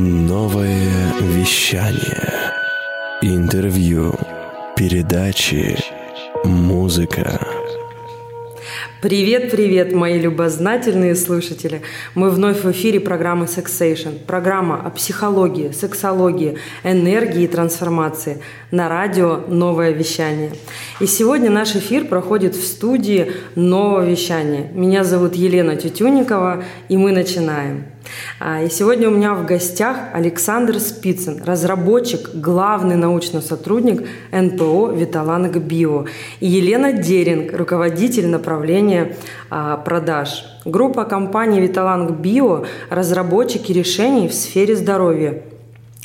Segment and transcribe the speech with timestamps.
[0.00, 2.52] Новое вещание.
[3.20, 4.14] Интервью.
[4.76, 5.76] Передачи.
[6.44, 7.40] Музыка.
[9.02, 11.82] Привет-привет, мои любознательные слушатели!
[12.14, 14.24] Мы вновь в эфире программы Sexation.
[14.24, 18.40] Программа о психологии, сексологии, энергии и трансформации
[18.70, 20.52] на радио «Новое вещание».
[21.00, 24.70] И сегодня наш эфир проходит в студии «Нового вещания».
[24.72, 27.86] Меня зовут Елена Тютюникова, и мы начинаем.
[28.40, 35.56] А, и сегодня у меня в гостях Александр Спицын, разработчик, главный научный сотрудник НПО «Виталанг
[35.56, 36.06] Био»,
[36.40, 39.16] и Елена Деринг, руководитель направления
[39.50, 40.44] а, продаж.
[40.64, 45.42] Группа компании «Виталанг Био»– разработчики решений в сфере здоровья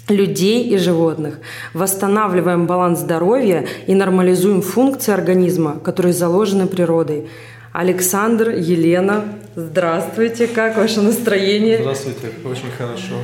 [0.09, 1.39] людей и животных.
[1.73, 7.30] Восстанавливаем баланс здоровья и нормализуем функции организма, которые заложены природой.
[7.73, 11.79] Александр, Елена, здравствуйте, как ваше настроение?
[11.79, 13.15] Здравствуйте, очень хорошо.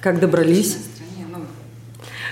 [0.00, 0.78] Как добрались?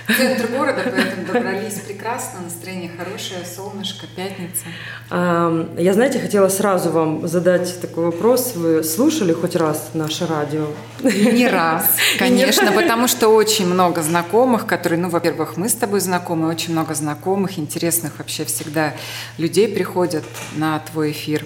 [0.07, 4.63] В центр города, поэтому добрались прекрасно, настроение хорошее, солнышко, пятница.
[5.11, 8.53] Я, знаете, хотела сразу вам задать такой вопрос.
[8.55, 10.67] Вы слушали хоть раз наше радио?
[11.03, 11.85] Не раз,
[12.17, 16.95] конечно, потому что очень много знакомых, которые, ну, во-первых, мы с тобой знакомы, очень много
[16.95, 18.93] знакомых, интересных вообще всегда
[19.37, 20.23] людей приходят
[20.55, 21.45] на твой эфир.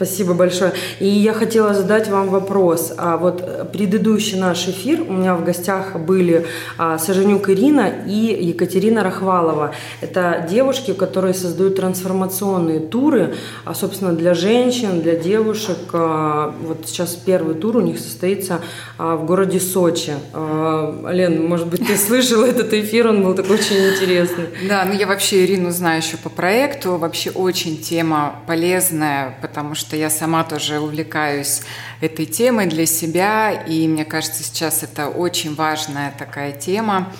[0.00, 0.72] Спасибо большое.
[0.98, 2.94] И я хотела задать вам вопрос.
[2.96, 6.46] А вот предыдущий наш эфир у меня в гостях были
[6.78, 9.74] а, Саженюк Ирина и Екатерина Рахвалова.
[10.00, 13.34] Это девушки, которые создают трансформационные туры,
[13.66, 15.76] а, собственно, для женщин, для девушек.
[15.92, 18.62] А, вот сейчас первый тур у них состоится
[18.96, 20.14] а, в городе Сочи.
[20.32, 24.46] А, Лен, может быть, ты слышала этот эфир, он был такой очень интересный.
[24.66, 26.96] Да, ну я вообще Ирину знаю еще по проекту.
[26.96, 31.62] Вообще очень тема полезная, потому что что я сама тоже увлекаюсь
[32.00, 37.12] этой темой для себя, и мне кажется, сейчас это очень важная такая тема.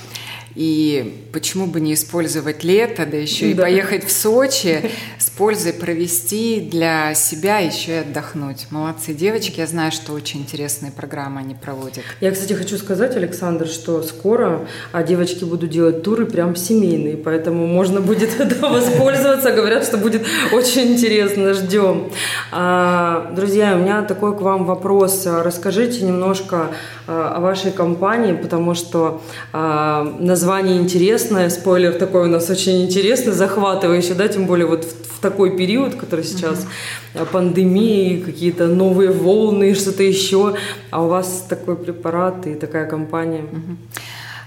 [0.55, 3.65] И почему бы не использовать лето, да еще и да.
[3.65, 8.67] поехать в Сочи с пользой провести для себя еще и отдохнуть.
[8.71, 12.05] Молодцы девочки, я знаю, что очень интересные программы они проводят.
[12.21, 17.67] Я, кстати, хочу сказать, Александр, что скоро а, девочки будут делать туры прям семейные, поэтому
[17.67, 18.31] можно будет
[18.61, 19.53] воспользоваться.
[19.53, 22.11] Говорят, что будет очень интересно, ждем.
[22.51, 25.27] А, друзья, у меня такой к вам вопрос.
[25.27, 26.69] Расскажите немножко
[27.07, 29.23] а, о вашей компании, потому что
[29.53, 35.17] на название интересное, спойлер такой у нас очень интересный, захватывающий, да, тем более вот в,
[35.17, 36.67] в такой период, который сейчас
[37.15, 37.27] mm-hmm.
[37.27, 40.55] пандемии, какие-то новые волны, что-то еще,
[40.91, 43.43] а у вас такой препарат и такая компания.
[43.43, 43.77] Mm-hmm.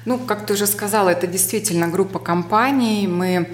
[0.05, 3.07] Ну, как ты уже сказала, это действительно группа компаний.
[3.07, 3.47] Мы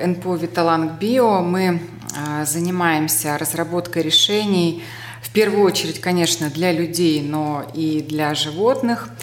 [0.00, 4.82] э, НПО «Виталанг Био», мы э, занимаемся разработкой решений,
[5.22, 9.10] в первую очередь, конечно, для людей, но и для животных–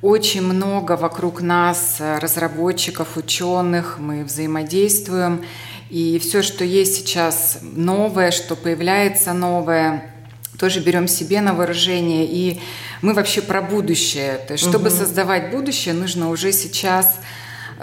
[0.00, 5.44] очень много вокруг нас э, разработчиков, ученых, мы взаимодействуем.
[5.90, 10.12] И все, что есть сейчас новое, что появляется новое,
[10.58, 12.26] тоже берем себе на выражение.
[12.26, 12.60] И
[13.02, 14.38] мы вообще про будущее.
[14.46, 14.96] То есть, чтобы угу.
[14.96, 17.18] создавать будущее, нужно уже сейчас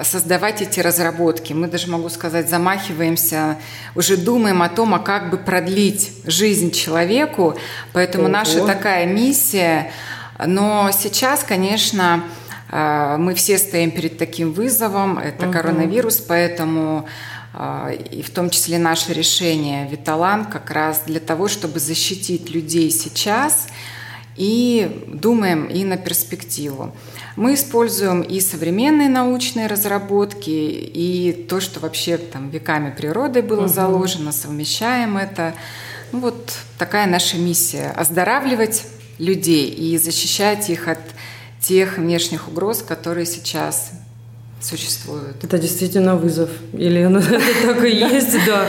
[0.04, 1.54] создавать эти разработки.
[1.54, 3.58] Мы даже, могу сказать, замахиваемся,
[3.96, 7.58] уже думаем о том, а как бы продлить жизнь человеку.
[7.94, 8.34] Поэтому Ого.
[8.34, 9.92] наша такая миссия
[10.44, 12.24] но сейчас, конечно,
[12.72, 15.54] э, мы все стоим перед таким вызовом, это угу.
[15.54, 17.08] коронавирус, поэтому
[17.54, 22.92] э, и в том числе наше решение Виталан как раз для того, чтобы защитить людей
[22.92, 23.68] сейчас
[24.36, 26.94] и думаем и на перспективу.
[27.38, 33.68] Мы используем и современные научные разработки, и то, что вообще там веками природы было угу.
[33.70, 35.54] заложено, совмещаем это.
[36.12, 38.86] Ну, вот такая наша миссия– оздоравливать
[39.20, 41.00] людей и защищать их от
[41.60, 43.92] тех внешних угроз, которые сейчас
[44.66, 45.44] существуют.
[45.44, 48.68] Это действительно вызов, Елена, это так и есть, да.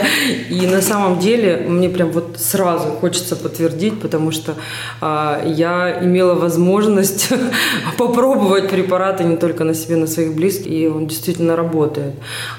[0.49, 4.55] И на самом деле мне прям вот сразу хочется подтвердить, потому что
[5.01, 7.29] а, я имела возможность
[7.97, 12.13] попробовать препараты не только на себе, на своих близких, и он действительно работает.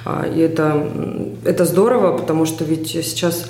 [0.05, 0.88] А, и это,
[1.44, 3.46] это здорово, потому что ведь сейчас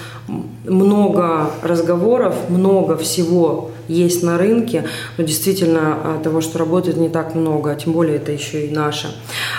[0.65, 4.85] много разговоров, много всего есть на рынке,
[5.17, 9.09] но действительно а, того, что работает, не так много, тем более это еще и наше.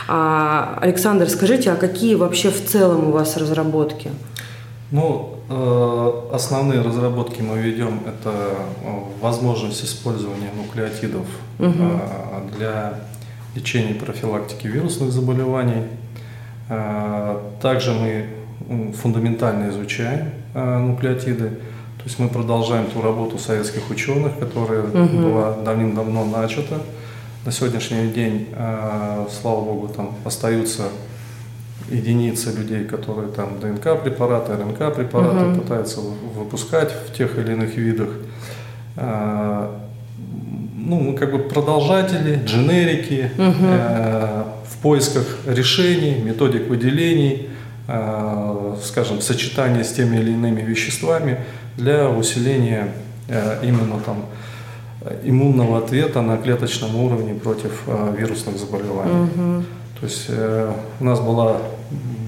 [0.08, 4.12] А, Александр, скажите, а какие вообще в целом у вас разработки?
[4.92, 8.88] Ну, э, основные разработки мы ведем это э,
[9.22, 11.28] возможность использования нуклеотидов
[11.60, 12.02] угу.
[12.58, 13.00] для
[13.56, 15.84] лечения и профилактики вирусных заболеваний.
[17.62, 21.50] Также мы фундаментально изучаем нуклеотиды.
[21.98, 25.18] То есть мы продолжаем ту работу советских ученых, которая угу.
[25.18, 26.80] была давным-давно начата.
[27.46, 28.48] На сегодняшний день,
[29.42, 30.84] слава богу, там остаются
[31.90, 35.62] единицы людей, которые там ДНК препараты, РНК препараты угу.
[35.62, 38.10] пытаются выпускать в тех или иных видах.
[38.96, 44.46] Ну, мы как бы продолжатели, дженерики угу.
[44.66, 47.50] в поисках решений, методик выделений,
[48.84, 51.40] скажем, сочетания с теми или иными веществами
[51.78, 52.94] для усиления
[53.64, 54.26] именно там
[55.24, 57.84] иммунного ответа на клеточном уровне против
[58.16, 59.24] вирусных заболеваний.
[59.24, 59.64] Угу.
[60.00, 61.58] То есть э, у нас была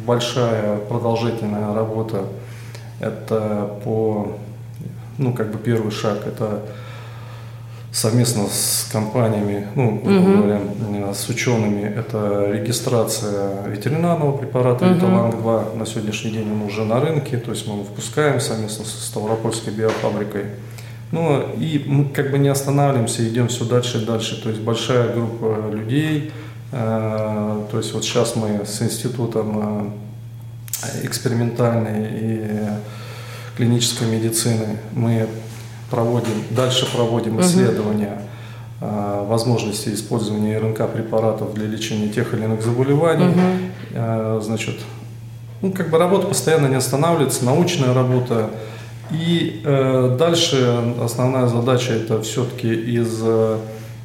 [0.06, 2.26] большая продолжительная работа.
[3.00, 4.38] Это по,
[5.18, 6.62] ну, как бы первый шаг, это
[7.92, 10.38] совместно с компаниями, ну, угу.
[10.38, 14.96] говоря, с учеными, это регистрация ветеринарного препарата угу.
[14.96, 15.78] Виталанг-2.
[15.78, 19.74] На сегодняшний день он уже на рынке, то есть мы его выпускаем совместно с Ставропольской
[19.74, 20.46] биофабрикой.
[21.12, 24.42] Ну и мы как бы не останавливаемся, идем все дальше и дальше.
[24.42, 26.32] То есть большая группа людей,
[26.72, 29.92] Э, то есть вот сейчас мы с институтом
[30.84, 32.48] э, экспериментальной и
[33.58, 35.28] клинической медицины мы
[35.92, 38.22] проводим, дальше проводим исследования
[38.80, 39.26] угу.
[39.26, 43.28] возможности использования РНК препаратов для лечения тех или иных заболеваний.
[43.28, 44.42] Угу.
[44.42, 44.76] Значит,
[45.62, 48.50] ну, как бы работа постоянно не останавливается, научная работа.
[49.12, 53.58] И э, дальше основная задача это все-таки из э,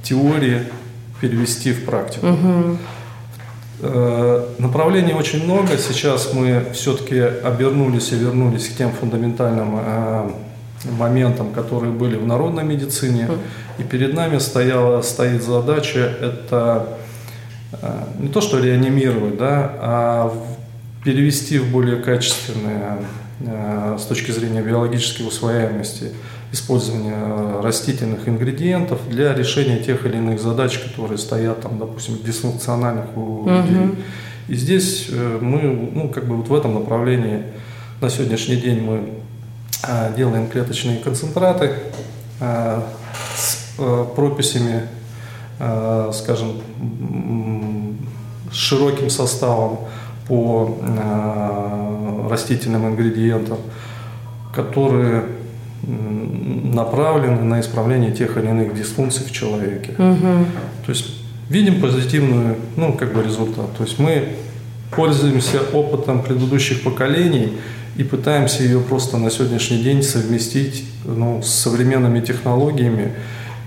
[0.03, 0.63] теории
[1.21, 2.27] перевести в практику.
[2.27, 2.79] Угу.
[4.59, 5.77] Направлений очень много.
[5.77, 10.31] Сейчас мы все-таки обернулись и вернулись к тем фундаментальным э,
[10.93, 13.29] моментам, которые были в народной медицине.
[13.79, 16.99] И перед нами стояла, стоит задача это
[17.73, 20.33] э, не то что реанимировать, да, а
[21.05, 22.99] перевести в более качественные
[23.99, 26.13] с точки зрения биологической усвояемости
[26.53, 33.21] использования растительных ингредиентов для решения тех или иных задач, которые стоят там, допустим, дисфункциональных у
[33.21, 33.51] угу.
[33.51, 33.95] людей.
[34.49, 37.43] И здесь э, мы, ну, как бы вот в этом направлении
[38.01, 39.01] на сегодняшний день мы
[40.17, 41.73] делаем клеточные концентраты
[42.41, 42.87] а,
[43.35, 44.83] с э, прописями,
[45.59, 46.61] а, скажем,
[48.51, 49.81] с широким составом
[50.29, 50.77] по
[52.29, 53.59] растительным ингредиентам,
[54.53, 55.25] которые
[55.87, 59.93] направлены на исправление тех или иных дисфункций в человеке.
[59.93, 60.47] Угу.
[60.85, 61.07] То есть
[61.49, 63.77] видим позитивную, ну, как бы результат.
[63.77, 64.31] То есть мы
[64.91, 67.53] пользуемся опытом предыдущих поколений
[67.97, 73.13] и пытаемся ее просто на сегодняшний день совместить ну, с современными технологиями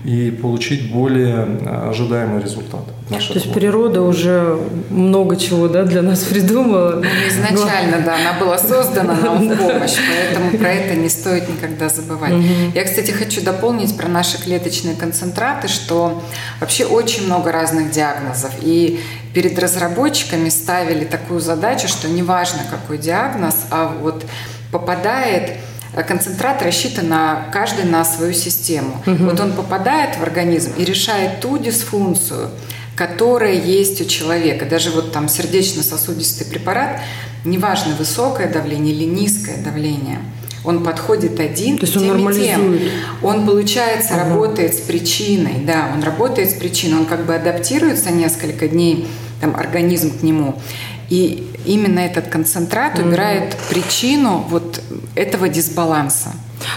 [0.04, 2.80] и получить более э, ожидаемый результат.
[3.08, 3.50] То есть работы.
[3.50, 7.02] природа уже много чего да, для нас придумала.
[7.02, 8.04] Ну, изначально, Но...
[8.06, 12.32] да, она была создана нам в помощь, поэтому про это не стоит никогда забывать.
[12.74, 16.22] Я, кстати, хочу дополнить про наши клеточные концентраты, что
[16.60, 18.52] вообще очень много разных диагнозов.
[18.62, 19.00] И
[19.34, 24.24] перед разработчиками ставили такую задачу, что неважно какой диагноз, а вот
[24.72, 25.58] попадает
[25.92, 29.02] Э, концентрат рассчитан на каждый на свою систему.
[29.06, 29.24] Угу.
[29.24, 32.50] Вот он попадает в организм и решает ту дисфункцию,
[32.94, 34.66] которая есть у человека.
[34.66, 37.00] Даже вот там сердечно-сосудистый препарат,
[37.44, 40.20] неважно высокое давление или низкое давление,
[40.64, 42.48] он подходит один То есть он нормализует.
[42.48, 42.78] тем.
[43.22, 44.30] Он, получается, ага.
[44.30, 49.06] работает с причиной, да, он работает с причиной, он как бы адаптируется несколько дней,
[49.40, 50.60] там, организм к нему.
[51.08, 53.70] И именно этот концентрат убирает mm-hmm.
[53.70, 54.80] причину вот
[55.14, 56.32] этого дисбаланса.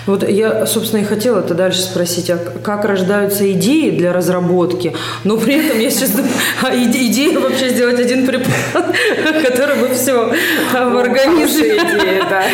[0.05, 5.37] Вот я, собственно, и хотела это дальше спросить, а как рождаются идеи для разработки, но
[5.37, 6.31] при этом я сейчас думаю,
[6.61, 8.95] а идея вообще сделать один препарат,
[9.45, 10.33] который бы все
[10.71, 11.75] в организме.
[11.77, 12.43] идея, да.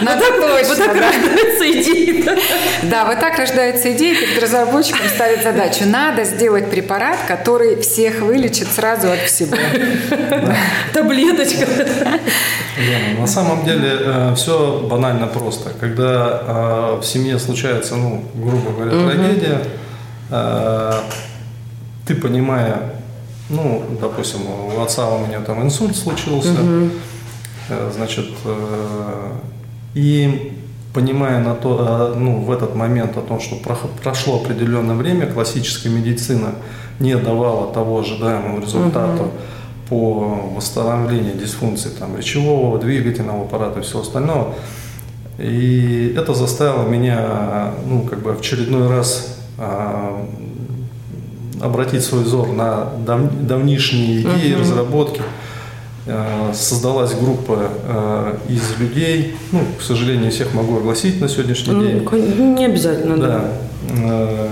[0.00, 2.24] Вот так, вот так рождаются идеи.
[2.84, 5.84] Да, вот так рождаются идеи, перед разработчиком ставит задачу.
[5.86, 9.56] Надо сделать препарат, который всех вылечит сразу от всего.
[10.92, 11.66] Таблеточка.
[13.18, 15.70] На самом деле э, все банально просто.
[15.78, 16.69] Когда э,
[17.00, 19.10] в семье случается, ну, грубо говоря, угу.
[19.10, 19.62] трагедия,
[20.30, 20.92] э,
[22.06, 22.94] ты понимая,
[23.48, 26.90] ну, допустим, у отца у меня там инсульт случился, угу.
[27.94, 29.32] значит, э,
[29.94, 30.56] и
[30.92, 33.56] понимая на то, ну, в этот момент о том, что
[34.02, 36.54] прошло определенное время, классическая медицина
[36.98, 39.30] не давала того ожидаемого результата угу.
[39.88, 44.54] по восстановлению дисфункции там, речевого, двигательного аппарата и всего остального,
[45.40, 50.24] и это заставило меня, ну, как бы в очередной раз а,
[51.60, 54.60] обратить свой взор на дав, давнишние идеи, uh-huh.
[54.60, 55.22] разработки.
[56.06, 62.56] А, создалась группа а, из людей, ну, к сожалению, всех могу огласить на сегодняшний день.
[62.56, 63.44] Не обязательно, да.
[63.88, 64.48] да.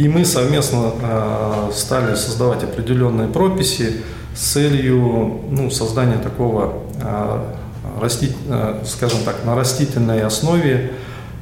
[0.00, 3.96] И мы совместно э, стали создавать определенные прописи
[4.34, 7.38] с целью ну, создания такого, э,
[7.98, 10.92] растить, э, скажем так, на растительной основе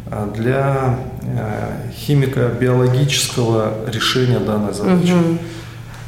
[0.06, 5.12] э, для э, химико-биологического решения данной задачи.
[5.12, 5.38] Угу.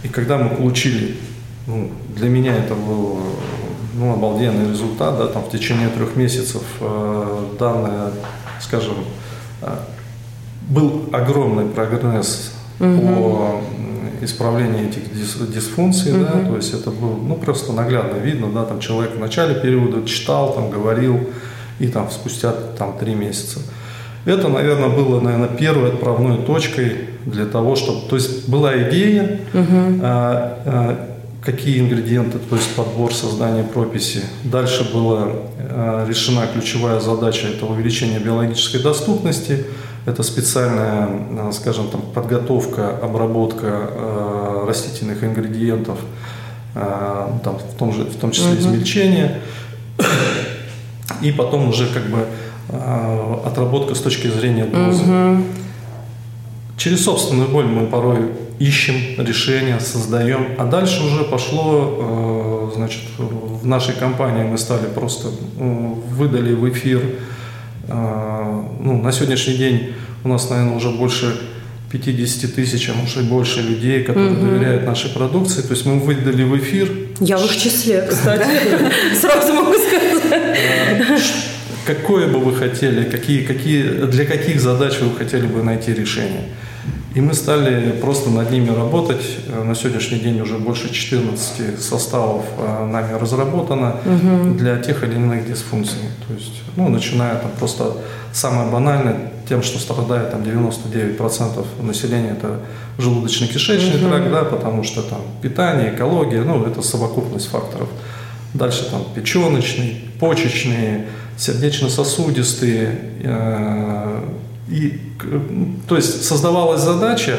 [0.04, 1.16] И когда мы получили,
[1.66, 3.18] ну, для меня это был
[3.94, 8.12] ну, обалденный результат, да, там в течение трех месяцев э, данная,
[8.60, 8.94] скажем,
[9.62, 9.76] э,
[10.68, 12.98] был огромный прогресс угу.
[12.98, 13.60] по
[14.22, 16.24] исправлению этих дис, дисфункций, угу.
[16.24, 20.06] да, то есть это было, ну, просто наглядно видно, да, там человек в начале периода
[20.06, 21.28] читал, там, говорил,
[21.78, 23.60] и там спустя там три месяца.
[24.26, 30.00] Это, наверное, было, наверное, первой отправной точкой для того, чтобы, то есть была идея, угу.
[30.02, 31.10] а, а,
[31.42, 34.20] какие ингредиенты, то есть подбор создания прописи.
[34.44, 39.64] Дальше была а, решена ключевая задача, это увеличение биологической доступности,
[40.06, 45.98] это специальная, а, скажем, там, подготовка, обработка а, растительных ингредиентов,
[46.74, 48.60] а, там, в, том же, в том числе угу.
[48.60, 49.40] измельчение,
[51.20, 52.26] и потом уже как бы
[53.44, 55.02] отработка с точки зрения дозы.
[55.02, 55.42] Угу.
[56.76, 58.30] Через собственную боль мы порой
[58.60, 65.28] ищем решения, создаем, а дальше уже пошло, э, значит, в нашей компании мы стали просто
[65.28, 67.29] э, выдали в эфир, э,
[67.90, 69.92] ну, на сегодняшний день
[70.24, 71.40] у нас, наверное, уже больше
[71.90, 74.46] 50 тысяч, а может и больше людей, которые угу.
[74.46, 75.62] доверяют нашей продукции.
[75.62, 76.88] То есть мы выдали в эфир.
[77.20, 78.46] Я в их числе, кстати,
[79.20, 80.10] сразу могу сказать
[81.86, 86.44] какое бы вы хотели, какие, какие, для каких задач вы хотели бы найти решение.
[87.14, 89.20] И мы стали просто над ними работать.
[89.48, 94.54] На сегодняшний день уже больше 14 составов э, нами разработано угу.
[94.54, 95.98] для тех или иных дисфункций.
[96.28, 97.96] То есть, ну, начиная там просто
[98.32, 102.60] самое банальное, тем, что страдает там 99% населения, это
[102.98, 104.08] желудочно-кишечный угу.
[104.08, 107.88] тракт, да, потому что там питание, экология, ну, это совокупность факторов.
[108.54, 113.00] Дальше там печеночный, почечные, сердечно-сосудистые.
[113.24, 114.22] Э,
[114.70, 115.00] и,
[115.88, 117.36] то есть создавалась задача,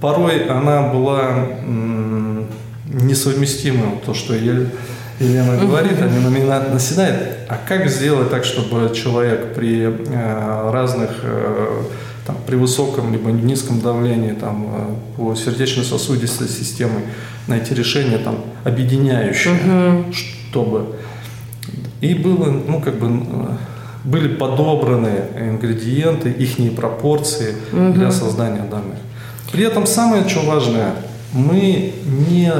[0.00, 1.48] порой она была
[2.86, 7.38] несовместима, то, что Елена говорит, они на меня наседают.
[7.48, 11.82] А как сделать так, чтобы человек при э, разных э,
[12.26, 17.02] там, при высоком либо низком давлении там, по сердечно-сосудистой системе
[17.46, 20.12] найти решение там, объединяющее, угу.
[20.12, 20.96] чтобы
[22.00, 23.08] и было, ну, как бы,
[24.06, 27.92] были подобраны ингредиенты, их пропорции угу.
[27.92, 28.98] для создания данных.
[29.52, 30.94] При этом самое, что важное,
[31.32, 32.52] мы не,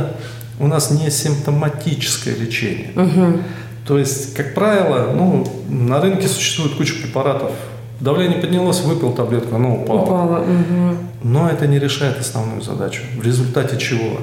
[0.58, 2.90] у нас не симптоматическое лечение.
[2.96, 3.38] Угу.
[3.86, 7.52] То есть, как правило, ну, на рынке существует куча препаратов.
[8.00, 10.02] Давление поднялось, выпил таблетку, оно упало.
[10.02, 10.96] упало угу.
[11.22, 13.02] Но это не решает основную задачу.
[13.16, 14.18] В результате чего?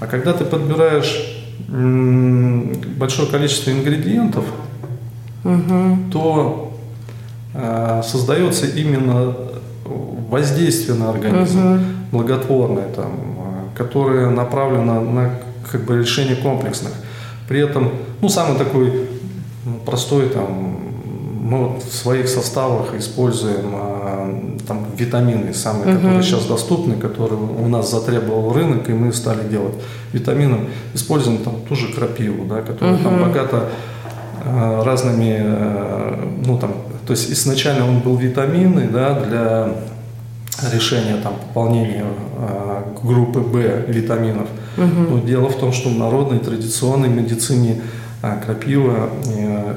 [0.00, 4.44] А когда ты подбираешь большое количество ингредиентов,
[5.44, 5.96] угу.
[6.12, 6.72] то
[7.54, 9.34] э, создается именно
[10.28, 11.80] воздействие на организм угу.
[12.12, 15.30] благотворное, там, э, которое направлено на
[15.70, 16.92] как бы, решение комплексных.
[17.48, 19.08] При этом, ну, самый такой
[19.64, 20.78] ну, простой там
[21.48, 25.96] мы вот в своих составах используем э, там витамины, самые, угу.
[25.96, 29.74] которые сейчас доступны, которые у нас затребовал рынок, и мы стали делать
[30.12, 30.66] витамином.
[30.92, 33.04] Используем там ту же крапиву, да, которая угу.
[33.04, 33.70] там богата
[34.84, 36.72] разными, э, ну там,
[37.06, 39.68] то есть изначально он был витаминный, да, для
[40.72, 42.04] решения там пополнения
[42.36, 44.48] э, группы В витаминов.
[44.76, 45.10] Угу.
[45.10, 47.80] Но дело в том, что в народной традиционной медицине
[48.44, 49.10] крапива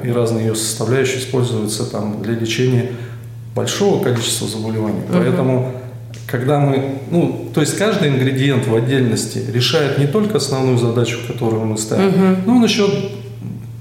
[0.04, 2.92] и, и разные ее составляющие используются там для лечения
[3.56, 5.02] большого количества заболеваний.
[5.10, 5.14] Угу.
[5.14, 5.72] Поэтому,
[6.26, 11.66] когда мы, ну, то есть каждый ингредиент в отдельности решает не только основную задачу, которую
[11.66, 12.42] мы ставим, угу.
[12.46, 12.90] но он еще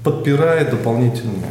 [0.03, 1.47] подпирает дополнительно.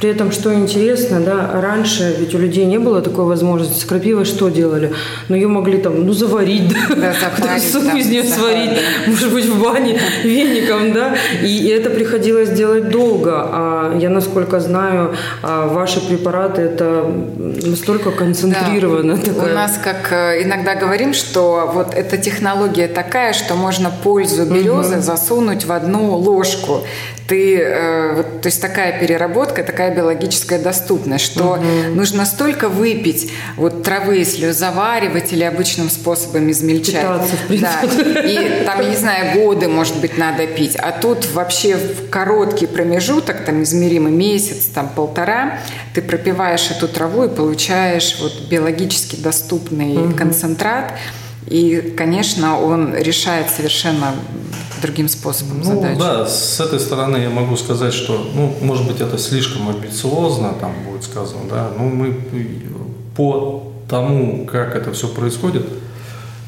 [0.00, 3.80] При этом, что интересно, да, раньше ведь у людей не было такой возможности.
[3.80, 4.92] С крапивой что делали?
[5.28, 9.62] Ну, ее могли там, ну, заварить, да, да суп из нее сварить, может быть, в
[9.62, 13.32] бане веником, да, и это приходилось делать долго.
[13.34, 19.16] А я, насколько знаю, а, ваши препараты это настолько концентрировано.
[19.16, 19.22] Да.
[19.22, 19.52] Такая...
[19.52, 24.96] У нас, как э, иногда говорим, что вот эта технология такая, что можно пользу березы
[24.96, 25.02] угу.
[25.02, 26.82] засунуть в одну ложку.
[27.28, 31.94] Ты, э, вот, то есть такая переработка, такая биологическая доступность, что угу.
[31.94, 37.02] нужно столько выпить вот травы, если заваривать или обычным способом измельчать.
[37.02, 38.12] Питаться, в принципе.
[38.14, 38.20] Да.
[38.20, 40.76] И там, я не знаю, годы, может быть, надо пить.
[40.76, 45.58] А тут вообще в короткий промежуток, там измеримый месяц, там полтора,
[45.94, 50.14] ты пропиваешь эту траву и получаешь вот биологически доступный угу.
[50.14, 50.94] концентрат.
[51.46, 54.14] И, конечно, он решает совершенно
[54.82, 55.98] другим способом ну, задачу.
[55.98, 60.72] Да, с этой стороны я могу сказать, что, ну, может быть, это слишком амбициозно, там
[60.88, 62.14] будет сказано, да, но мы
[63.16, 65.66] по тому, как это все происходит,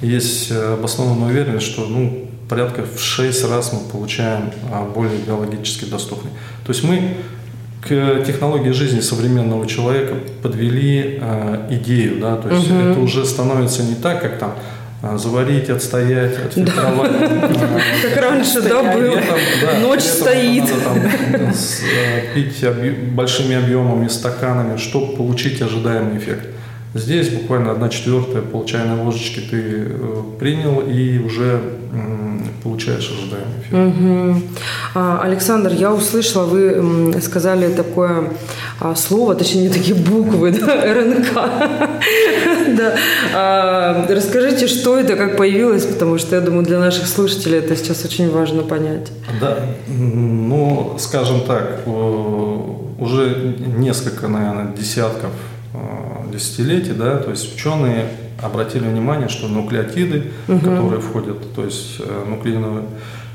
[0.03, 6.31] есть обоснованная уверенность, что, ну, порядка в 6 раз мы получаем а, более биологически доступный.
[6.65, 7.17] То есть мы
[7.81, 12.79] к технологии жизни современного человека подвели э, идею, да, то есть угу.
[12.79, 14.55] это уже становится не так, как там
[15.02, 17.12] заварить, отстоять, отфильтровать.
[18.02, 19.21] Как раньше, да, было.
[19.81, 20.64] Ночь стоит.
[20.64, 22.64] Э, пить
[23.12, 26.47] большими объемами, стаканами, чтобы получить ожидаемый эффект.
[26.95, 31.61] Здесь буквально одна четвертая пол чайной ложечки ты э, принял и уже
[32.62, 34.45] получаешь ожидаемый эффект.
[34.95, 35.21] Угу.
[35.23, 38.30] Александр, я услышала, вы сказали такое
[38.80, 41.35] а, слово, точнее не такие буквы, да, РНК.
[42.76, 42.95] да.
[43.35, 48.04] а, расскажите, что это, как появилось, потому что я думаю, для наших слушателей это сейчас
[48.04, 49.11] очень важно понять.
[49.40, 55.58] Да, ну, скажем так, уже несколько, наверное, десятков э,
[56.33, 58.07] десятилетий, да, то есть ученые
[58.43, 60.61] обратили внимание, что нуклеотиды, угу.
[60.61, 62.85] которые входят, то есть э, нуклеиновые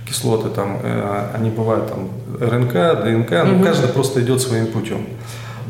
[0.08, 2.10] кислоты, там, э, они бывают там
[2.40, 3.64] РНК, ДНК, но угу.
[3.64, 5.06] каждый просто идет своим путем.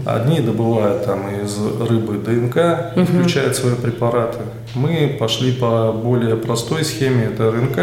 [0.06, 3.06] Одни добывают там из рыбы ДНК, угу.
[3.06, 4.39] включают свои препараты.
[4.75, 7.77] Мы пошли по более простой схеме, это РНК,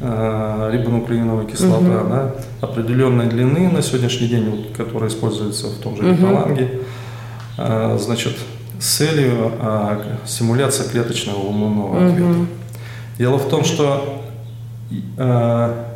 [0.00, 2.08] э, рибонуклеиновая кислота, угу.
[2.08, 6.26] да, определенной длины на сегодняшний день, вот, которая используется в том же угу.
[7.56, 8.36] Значит,
[8.82, 12.06] с целью а, симуляции клеточного иммунного угу.
[12.06, 12.46] ответа.
[13.18, 14.24] Дело в том, что
[15.16, 15.86] а,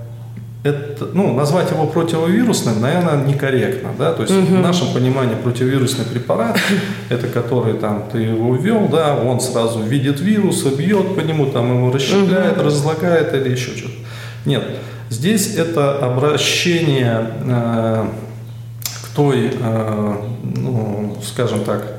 [0.62, 4.56] это, ну, назвать его противовирусным, наверное, некорректно, да, то есть угу.
[4.56, 6.58] в нашем понимании противовирусный препарат,
[7.08, 11.76] это который там ты его ввел, да, он сразу видит вирус, бьет по нему, там
[11.76, 12.66] его расщепляет, угу.
[12.66, 13.94] разлагает или еще что-то.
[14.44, 14.62] Нет,
[15.10, 18.06] здесь это обращение э,
[19.16, 20.14] той, э,
[20.56, 21.96] ну, скажем так,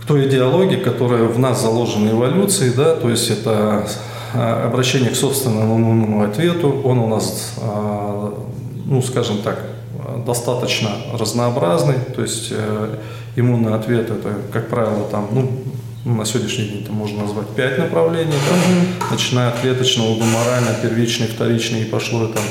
[0.00, 3.86] к той идеологии, которая в нас заложена эволюцией, да, то есть это
[4.34, 8.34] а, обращение к собственному иммунному ответу, он у нас, а,
[8.86, 9.60] ну, скажем так,
[10.26, 12.96] достаточно разнообразный, то есть э,
[13.36, 15.50] иммунный ответ это, как правило, там, ну,
[16.04, 21.28] на сегодняшний день это можно назвать пять направлений, да, mm начиная от клеточного, гуморального, первичный,
[21.28, 22.42] вторичный, и пошло там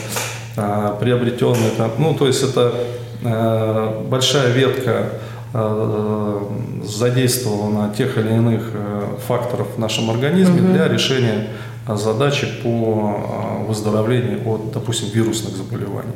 [0.57, 5.11] а, приобретенный, там, ну, то есть это э, большая ветка
[5.53, 6.45] Э,
[6.81, 10.71] задействовано тех или иных э, факторов в нашем организме угу.
[10.71, 11.49] для решения
[11.89, 16.13] задачи по э, выздоровлению от, допустим, вирусных заболеваний.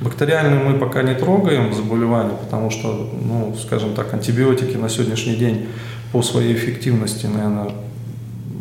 [0.00, 5.66] Бактериальные мы пока не трогаем заболевания, потому что, ну, скажем так, антибиотики на сегодняшний день
[6.12, 7.72] по своей эффективности, наверное,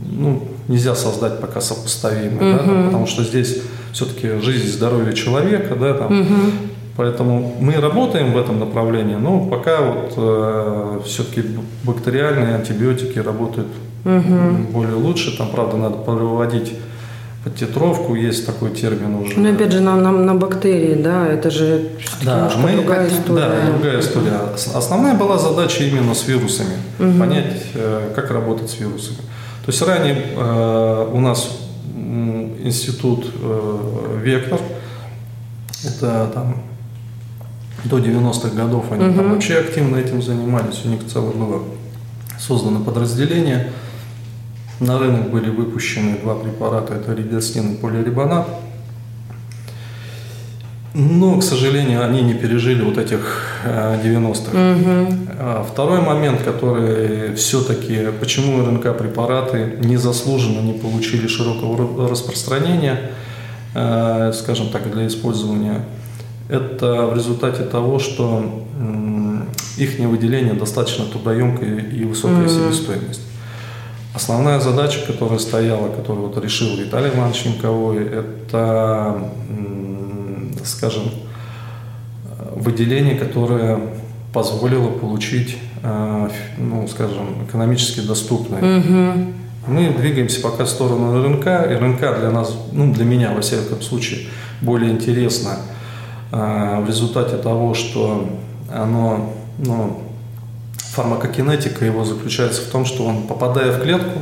[0.09, 2.65] ну, нельзя создать пока сопоставимые, угу.
[2.65, 3.61] да, потому что здесь
[3.93, 6.51] все-таки жизнь и здоровье человека, да, там, угу.
[6.97, 11.43] Поэтому мы работаем в этом направлении, но пока вот э, все-таки
[11.83, 13.67] бактериальные антибиотики работают
[14.05, 14.71] угу.
[14.71, 15.37] более лучше.
[15.37, 16.73] Там, правда, надо проводить
[17.43, 19.37] подтитровку, есть такой термин уже.
[19.37, 21.89] Но опять же, на, на, на бактерии, да, это же
[22.23, 23.41] да, мы, другая история.
[23.41, 24.39] Да, другая история.
[24.73, 27.19] Основная была задача именно с вирусами, угу.
[27.19, 29.17] понять, э, как работать с вирусами.
[29.65, 31.59] То есть ранее э, у нас
[32.63, 34.59] институт э, Вектор,
[35.83, 36.63] это там
[37.85, 39.15] до 90-х годов они угу.
[39.15, 40.81] там вообще активно этим занимались.
[40.85, 41.63] У них целое было
[42.39, 43.71] создано подразделение.
[44.79, 48.47] На рынок были выпущены два препарата, это ридостин и полирибонат.
[50.93, 54.51] Но, к сожалению, они не пережили вот этих 90-х.
[54.51, 55.17] Угу.
[55.37, 63.11] А второй момент, который все-таки, почему РНК препараты незаслуженно не получили широкого распространения,
[63.73, 65.83] э, скажем так, для использования
[66.49, 68.43] это в результате того, что
[69.77, 72.73] их выделение достаточно трудоемкое и высокая mm-hmm.
[72.73, 73.21] себестоимость.
[74.13, 79.29] Основная задача, которая стояла, которую вот решил Виталий Иванович Янковой, это,
[80.63, 81.03] скажем,
[82.55, 83.79] выделение, которое
[84.31, 88.79] позволило получить, э, ну, скажем, экономически доступное.
[88.79, 89.33] Угу.
[89.67, 91.45] Мы двигаемся пока в сторону РНК.
[91.45, 94.27] РНК для нас, ну, для меня, во всяком случае,
[94.61, 95.57] более интересно–
[96.31, 98.27] в результате того, что
[98.71, 100.01] оно, ну,
[100.95, 104.19] фармакокинетика его заключается в том, что он, попадая в клетку,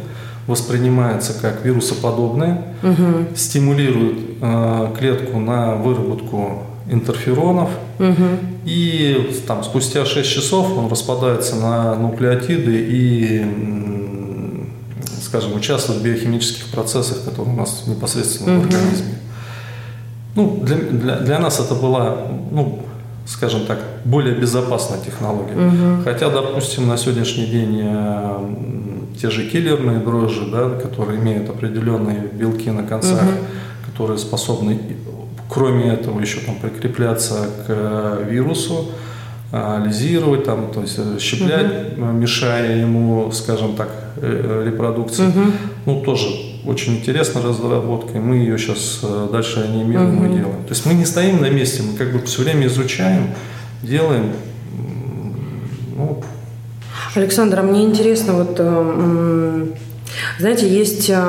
[0.48, 3.28] воспринимается как вирусоподобное, угу.
[3.36, 8.28] стимулирует э, клетку на выработку интерферонов, угу.
[8.66, 13.46] и там, спустя 6 часов он распадается на нуклеотиды и,
[15.22, 18.64] скажем, участвует в биохимических процессах, которые у нас непосредственно угу.
[18.64, 19.14] в организме.
[20.36, 22.18] Ну, для, для, для нас это была,
[22.52, 22.80] ну,
[23.26, 25.54] скажем так, более безопасная технология.
[25.54, 26.04] Угу.
[26.04, 28.56] Хотя, допустим, на сегодняшний день э,
[29.22, 33.92] те же киллерные дрожжи, да, которые имеют определенные белки на концах, угу.
[33.92, 34.80] которые способны,
[35.50, 38.92] кроме этого, еще там прикрепляться к э, вирусу,
[39.52, 42.06] э, лизировать, там, то есть щеплять, угу.
[42.06, 45.28] мешая ему, скажем так, репродукции.
[45.28, 45.42] Угу.
[45.86, 46.28] Ну, тоже
[46.66, 50.26] очень интересная разработка, и мы ее сейчас дальше анимируем угу.
[50.26, 50.64] и делаем.
[50.64, 53.30] То есть мы не стоим на месте, мы как бы все время изучаем,
[53.82, 54.32] делаем.
[55.96, 56.24] Ну,
[57.16, 59.66] Александр, а мне интересно, вот э,
[60.40, 61.20] знаете, есть а,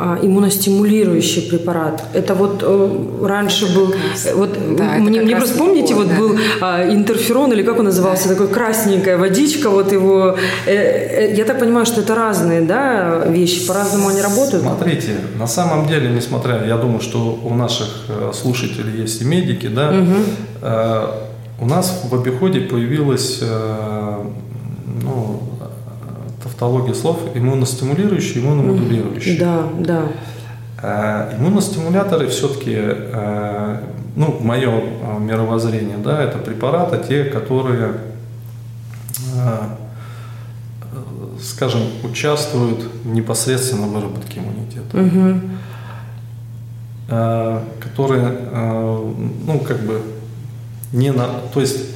[0.00, 2.04] а, иммуностимулирующий препарат.
[2.12, 3.94] Это вот э, раньше был,
[4.34, 6.14] вот да, мне, мне просто помните, вот да.
[6.16, 8.34] был а, интерферон или как он назывался, да.
[8.34, 10.36] такой красненькая водичка, вот его.
[10.66, 14.62] Э, э, я так понимаю, что это разные, да, вещи, по-разному они работают.
[14.62, 17.88] Смотрите, на самом деле, несмотря, я думаю, что у наших
[18.32, 19.90] слушателей есть и медики, да.
[19.90, 21.62] Угу.
[21.62, 24.24] У нас в обиходе появилась э,
[25.02, 25.40] ну,
[26.62, 29.38] тавтология слов иммуностимулирующий, иммуномодулирующий.
[29.38, 30.02] Да, да.
[30.80, 33.78] Э, иммуностимуляторы все-таки, э,
[34.14, 37.94] ну, в моем мировоззрении, да, это препараты, те, которые,
[41.42, 44.98] скажем, участвуют непосредственно в выработке иммунитета.
[44.98, 45.40] Угу.
[47.80, 48.38] Которые,
[49.46, 50.02] ну, как бы
[50.92, 51.91] не на, то есть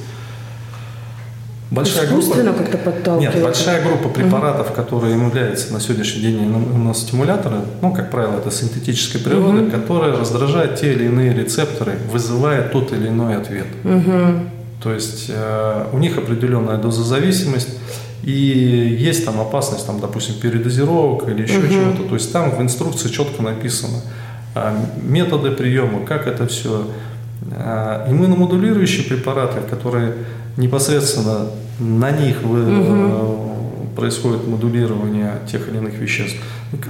[1.69, 3.35] Большая группа, как-то подталкивает.
[3.35, 4.75] Нет, большая группа препаратов, угу.
[4.75, 9.71] которые являются на сегодняшний день иммуностимуляторы, ну, как правило, это синтетической природы, угу.
[9.71, 13.67] которые раздражают те или иные рецепторы, вызывая тот или иной ответ.
[13.83, 14.13] Угу.
[14.81, 17.69] То есть э, у них определенная дозозависимость,
[18.23, 21.67] и есть там опасность, там, допустим, передозировок или еще угу.
[21.67, 22.03] чего-то.
[22.03, 23.99] То есть там в инструкции четко написано
[24.55, 26.87] э, методы приема, как это все
[27.51, 30.13] а, иммуномодулирующие препараты, которые
[30.57, 31.47] непосредственно
[31.79, 33.93] на них вы, угу.
[33.95, 36.37] происходит модулирование тех или иных веществ.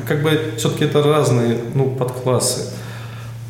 [0.08, 2.74] Как бы все-таки это разные ну, подклассы.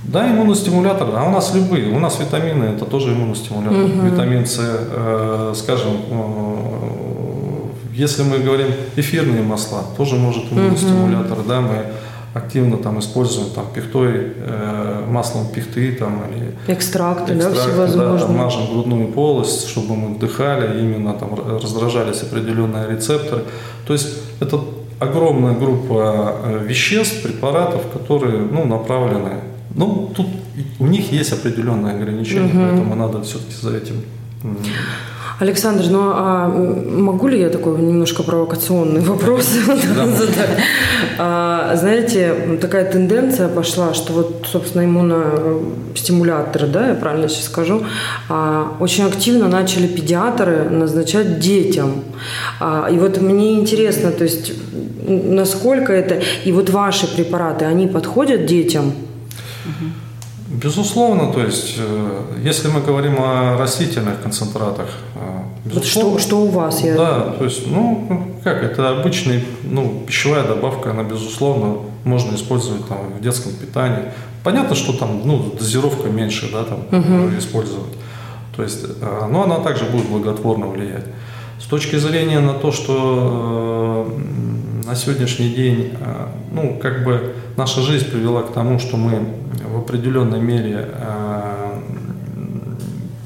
[0.03, 1.89] Да, иммуностимулятор, а у нас любые.
[1.93, 3.83] У нас витамины это тоже иммуностимулятор.
[3.83, 4.07] Угу.
[4.07, 6.77] Витамин С, э, скажем, э,
[7.93, 11.49] если мы говорим эфирные масла, тоже может иммуностимулятор, угу.
[11.49, 11.85] да, мы
[12.33, 18.19] активно там используем там пихтой, э, маслом пихты там или экстракты, экстракты да, всевозможные.
[18.19, 21.29] Да, там мажем грудную полость, чтобы мы вдыхали, именно там
[21.61, 23.43] раздражались определенные рецепторы.
[23.85, 24.07] То есть
[24.39, 24.59] это
[24.99, 29.41] огромная группа э, веществ, препаратов, которые ну, направлены.
[29.75, 30.27] Ну, тут
[30.79, 32.59] у них есть определенные ограничения, угу.
[32.59, 33.95] поэтому надо все-таки за этим
[35.39, 40.49] Александр, ну а могу ли я такой немножко провокационный вопрос задать?
[41.19, 47.83] А, знаете, такая тенденция пошла, что вот, собственно, иммуностимуляторы, да, я правильно сейчас скажу,
[48.29, 52.03] а, очень активно начали педиатры назначать детям.
[52.59, 54.53] А, и вот мне интересно, то есть
[55.07, 58.91] насколько это, и вот ваши препараты, они подходят детям?
[60.49, 64.89] Безусловно, то есть, э, если мы говорим о растительных концентратах,
[65.65, 66.11] безусловно.
[66.11, 66.83] Вот что, что у вас?
[66.83, 66.95] Я...
[66.95, 72.97] Да, то есть, ну, как, это обычный, ну, пищевая добавка, она, безусловно, можно использовать там
[73.19, 74.05] в детском питании.
[74.43, 77.37] Понятно, что там, ну, дозировка меньше, да, там, угу.
[77.37, 77.93] использовать.
[78.55, 81.05] То есть, э, но она также будет благотворно влиять.
[81.59, 87.81] С точки зрения на то, что э, на сегодняшний день, э, ну, как бы наша
[87.81, 89.19] жизнь привела к тому, что мы
[89.69, 91.79] в определенной мере э,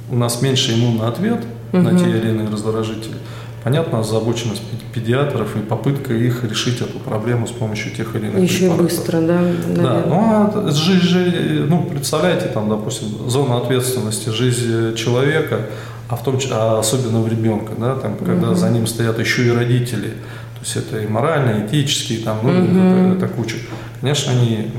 [0.09, 1.39] у нас меньше иммунный ответ
[1.71, 1.81] угу.
[1.81, 3.15] на те или иные раздражители.
[3.63, 8.61] Понятно, озабоченность педиатров и попытка их решить эту проблему с помощью тех или иных Еще
[8.61, 8.85] препаратов.
[8.87, 9.39] быстро, да?
[9.39, 9.83] Наверное.
[9.83, 15.67] Да, ну, а жизнь, ну, представляете, там, допустим, зона ответственности жизни человека,
[16.09, 18.55] а в том числе, а особенно в ребенка, да, там, когда угу.
[18.55, 20.15] за ним стоят еще и родители,
[20.61, 23.15] то есть это и морально, и этические, там, ну, угу.
[23.17, 23.55] это, это куча.
[23.99, 24.71] Конечно, они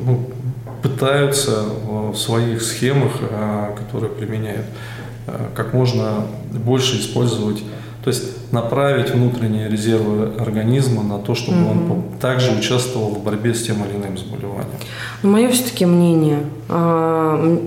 [0.00, 0.30] ну,
[0.82, 4.64] пытаются в своих схемах, а, которые применяют,
[5.26, 7.62] а, как можно больше использовать.
[8.08, 11.92] То есть направить внутренние резервы организма на то, чтобы угу.
[11.92, 14.78] он также участвовал в борьбе с тем или иным заболеванием.
[15.22, 16.38] Но мое все-таки мнение,
[16.70, 17.60] а,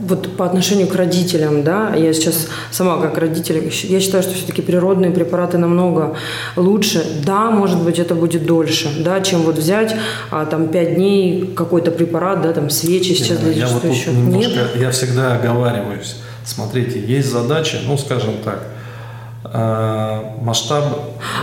[0.00, 4.62] вот по отношению к родителям, да, я сейчас сама как родитель, я считаю, что все-таки
[4.62, 6.16] природные препараты намного
[6.56, 7.04] лучше.
[7.26, 9.94] Да, может быть, это будет дольше, да, чем вот взять
[10.30, 14.12] а, там пять дней какой-то препарат, да, там свечи сейчас для я вот еще.
[14.12, 14.76] Немножко, Нет?
[14.76, 16.16] Я всегда оговариваюсь.
[16.46, 18.77] Смотрите, есть задача, ну, скажем так,
[19.44, 20.84] масштаб,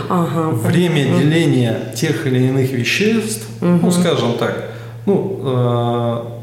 [0.08, 1.22] ага, время понятно.
[1.22, 3.78] деления тех или иных веществ, угу.
[3.82, 4.70] ну, скажем так,
[5.06, 6.36] ну, э,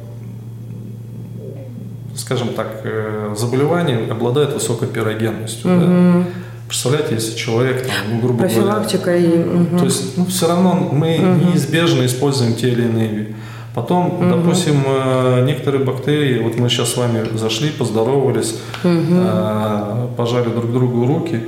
[2.15, 5.71] скажем так, э, заболевание обладает высокой пирогенностью.
[5.71, 5.79] Угу.
[5.79, 6.23] Да?
[6.67, 9.39] Представляете, если человек, там, ну, грубо Профилактика говоря, и...
[9.39, 9.77] Угу.
[9.77, 11.51] То есть, ну, все равно мы угу.
[11.51, 13.35] неизбежно используем те или иные
[13.73, 14.29] Потом, угу.
[14.29, 20.09] допустим, э, некоторые бактерии, вот мы сейчас с вами зашли, поздоровались, угу.
[20.15, 21.43] пожали друг другу руки.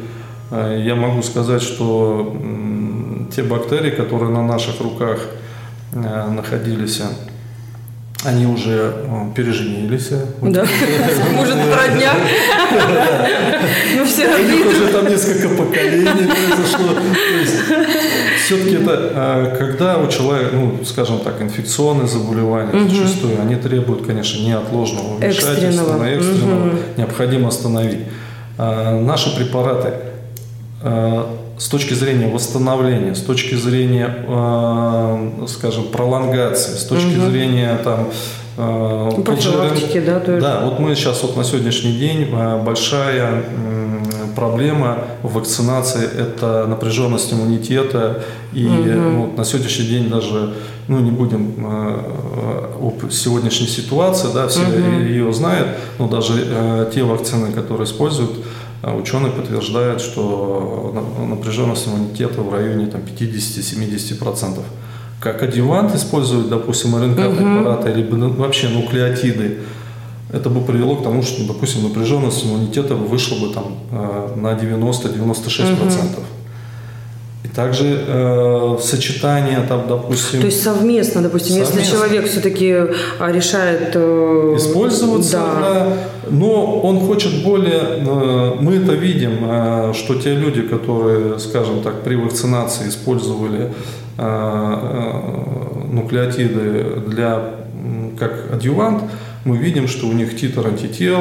[0.51, 2.35] Э, я могу сказать, что
[3.35, 5.19] те бактерии, которые на наших руках
[5.93, 7.01] находились,
[8.25, 8.93] они уже
[9.35, 10.09] переженились.
[10.41, 10.65] Да,
[11.33, 12.13] может, родня.
[13.95, 17.01] Ну, все уже там несколько поколений произошло.
[18.43, 24.43] Все-таки это, а, когда у человека, ну, скажем так, инфекционные заболевания зачастую, они требуют, конечно,
[24.43, 27.99] неотложного вмешательства, экстренного, необходимо остановить.
[28.57, 29.93] А, наши препараты
[31.58, 37.30] с точки зрения восстановления, с точки зрения, э, скажем, пролонгации, с точки угу.
[37.30, 38.10] зрения там
[38.58, 43.44] э, профилактики, да, то да, вот мы сейчас вот на сегодняшний день э, большая
[44.36, 48.84] проблема в вакцинации это напряженность иммунитета и угу.
[48.84, 50.54] ну, на сегодняшний день даже
[50.88, 55.00] ну не будем э, об сегодняшней ситуации, да, все угу.
[55.02, 58.32] ее знают, но даже э, те вакцины, которые используют
[58.83, 60.93] ученые подтверждают, что
[61.27, 64.59] напряженность иммунитета в районе 50-70%.
[65.19, 67.99] Как адъювант используют, допустим, РНК-препараты угу.
[67.99, 68.03] или
[68.38, 69.59] вообще нуклеотиды,
[70.31, 75.73] это бы привело к тому, что, допустим, напряженность иммунитета вышла бы там э, на 90-96%.
[75.73, 76.25] Угу.
[77.55, 80.41] Также э, сочетание там, допустим.
[80.41, 81.79] То есть совместно, допустим, совместно.
[81.79, 82.73] если человек все-таки
[83.17, 85.59] а, решает э, использоваться, да.
[85.61, 85.97] Да,
[86.29, 87.81] но он хочет более.
[87.99, 93.73] Э, мы это видим, э, что те люди, которые, скажем так, при вакцинации использовали
[94.17, 95.25] э,
[95.91, 97.55] нуклеотиды для
[98.19, 99.03] как адъювант,
[99.43, 101.19] мы видим, что у них титр антител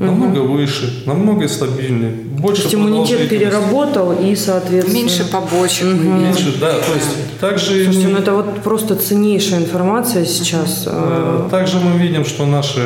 [0.00, 0.54] намного угу.
[0.54, 4.94] выше, намного стабильнее, больше То есть иммунитет переработал и, соответственно...
[4.94, 5.86] Меньше побочек.
[5.86, 5.94] Угу.
[5.94, 6.72] Меньше, да.
[6.72, 7.84] То есть также...
[7.84, 10.86] Слушайте, ну это вот просто ценнейшая информация сейчас.
[10.86, 11.50] Угу.
[11.50, 12.80] Также мы видим, что наши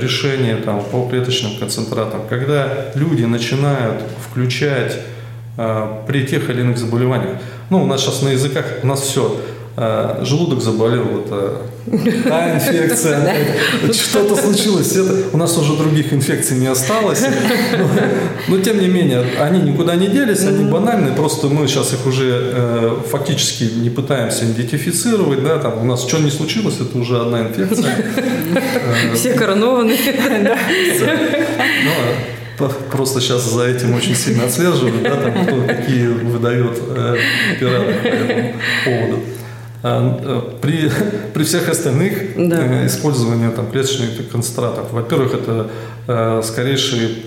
[0.00, 4.98] решения там, по клеточным концентратам, когда люди начинают включать
[5.56, 7.38] а, при тех или иных заболеваниях,
[7.70, 9.40] ну, у нас сейчас на языках, у нас все–
[9.76, 11.62] а, желудок заболел, это
[12.28, 13.34] та инфекция,
[13.92, 17.24] что-то случилось, это, у нас уже других инфекций не осталось,
[18.48, 22.52] но, тем не менее, они никуда не делись, они банальные, просто мы сейчас их уже
[22.54, 27.40] э, фактически не пытаемся идентифицировать, да, там у нас что не случилось, это уже одна
[27.40, 27.96] инфекция.
[29.14, 29.98] Все коронованные.
[32.60, 37.16] Ну, просто сейчас за этим очень сильно отслеживают, да, там кто какие выдает э,
[37.58, 39.20] по этому поводу.
[39.86, 40.90] А, э, при,
[41.34, 42.56] при всех остальных да.
[42.58, 45.66] Э, использовании там, клеточных концентратов, во-первых, это
[46.08, 47.22] э, скорейший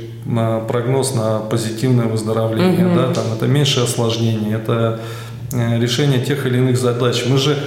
[0.67, 2.95] прогноз на позитивное выздоровление, угу.
[2.95, 4.99] да, там, это меньшее осложнение, это
[5.53, 7.23] решение тех или иных задач.
[7.27, 7.57] Мы же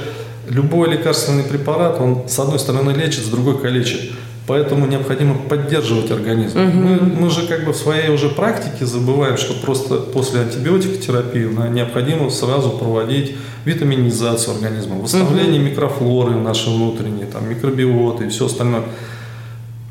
[0.46, 4.10] любой лекарственный препарат, он с одной стороны лечит, с другой калечит.
[4.50, 6.58] Поэтому необходимо поддерживать организм.
[6.58, 6.76] Угу.
[6.76, 12.30] Мы, мы же как бы в своей уже практике забываем, что просто после антибиотикотерапии необходимо
[12.30, 15.70] сразу проводить витаминизацию организма, восстановление угу.
[15.70, 18.82] микрофлоры нашей внутренней, там, микробиоты и все остальное.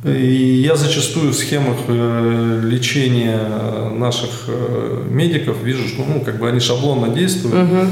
[0.03, 3.39] И я зачастую в схемах э, лечения
[3.95, 7.63] наших э, медиков вижу, что ну, как бы они шаблонно действуют.
[7.63, 7.87] Угу.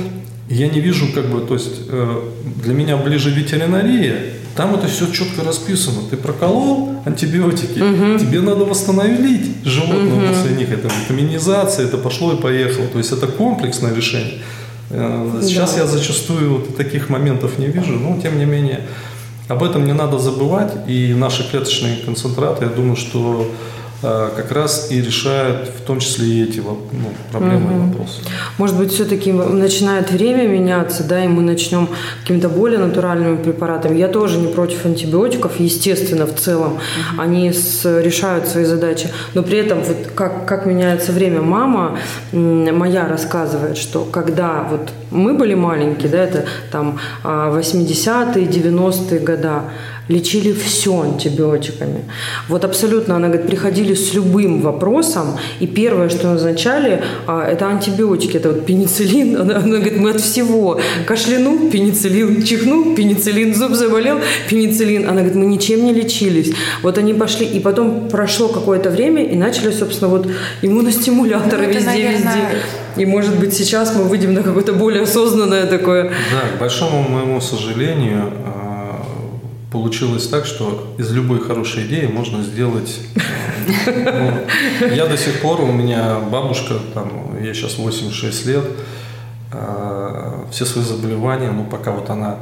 [0.49, 2.21] Я не вижу, как бы, то есть э,
[2.61, 6.01] для меня ближе ветеринария, там это все четко расписано.
[6.09, 8.19] Ты проколол антибиотики, угу.
[8.19, 10.33] тебе надо восстановить животное угу.
[10.33, 10.71] после них.
[10.71, 12.87] Это витаминизация, это пошло и поехало.
[12.87, 14.39] То есть это комплексное решение.
[14.89, 15.81] Э, сейчас да.
[15.81, 18.81] я зачастую вот таких моментов не вижу, но тем не менее
[19.47, 20.73] об этом не надо забывать.
[20.87, 23.49] И наши клеточные концентраты, я думаю, что
[24.01, 26.77] как раз и решает в том числе и эти ну,
[27.31, 27.75] проблемы угу.
[27.75, 28.21] и вопросы.
[28.57, 31.89] Может быть, все-таки начинает время меняться, да, и мы начнем
[32.21, 33.97] какими-то более натуральными препаратами.
[33.97, 36.73] Я тоже не против антибиотиков, естественно, в целом.
[36.73, 37.21] Угу.
[37.21, 39.09] Они с, решают свои задачи.
[39.33, 41.97] Но при этом, вот как, как меняется время, мама
[42.31, 49.63] моя рассказывает, что когда вот мы были маленькие, да, это там 80-е, 90-е года,
[50.07, 52.05] лечили все антибиотиками.
[52.47, 58.37] Вот абсолютно, она говорит, приходили с любым вопросом, и первое, что назначали, а, это антибиотики,
[58.37, 64.19] это вот пенициллин, она, она говорит, мы от всего, кашлянул, пенициллин, чихнул, пенициллин, зуб заболел,
[64.49, 66.53] пенициллин, она говорит, мы ничем не лечились.
[66.81, 70.27] Вот они пошли, и потом прошло какое-то время, и начали, собственно, вот
[70.61, 72.23] иммуностимуляторы ну, везде-везде.
[72.23, 72.61] Наверное...
[72.97, 76.05] И, может быть, сейчас мы выйдем на какое-то более осознанное такое.
[76.05, 78.33] Да, к большому моему сожалению,
[79.71, 82.99] получилось так, что из любой хорошей идеи можно сделать...
[83.85, 88.63] Ну, я до сих пор, у меня бабушка, там, ей сейчас 86 лет,
[89.51, 92.37] а, все свои заболевания, ну, пока вот она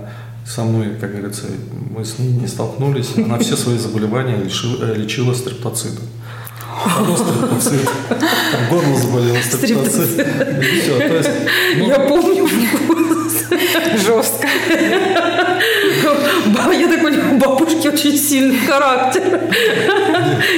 [0.46, 1.46] со мной, как говорится,
[1.90, 5.94] мы с ней не столкнулись, она все свои заболевания лечила, лечила стрептоцит.
[8.10, 10.20] Там горло заболело, стрептоцит.
[10.20, 10.98] И все.
[10.98, 11.30] То есть,
[11.78, 12.48] ну, Я помню
[13.98, 14.48] Жестко.
[16.74, 19.42] Я так понимаю, у бабушки очень сильный характер.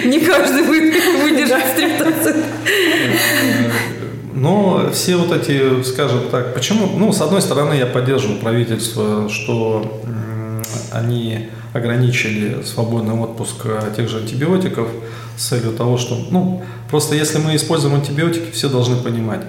[0.06, 2.36] Не каждый выдержит стриптоцит.
[4.34, 10.02] Но все вот эти, скажем так, почему, ну, с одной стороны, я поддерживаю правительство, что
[10.92, 14.88] они ограничили свободный отпуск тех же антибиотиков
[15.38, 19.42] с целью того, что, ну, просто если мы используем антибиотики, все должны понимать,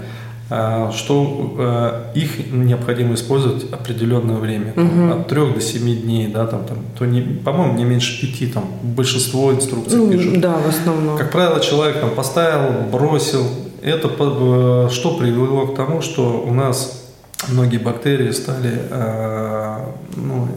[0.49, 5.21] что а, их необходимо использовать определенное время, там, угу.
[5.21, 8.65] от 3 до 7 дней, да, там, там, то не, по-моему, не меньше 5, там,
[8.83, 10.41] большинство инструкций ну, пишут.
[10.41, 11.19] Да, в основном.
[11.19, 13.47] Как правило, человек там поставил, бросил,
[13.83, 17.13] это э, что привело к тому, что у нас
[17.49, 19.79] многие бактерии стали э,
[20.17, 20.49] ну,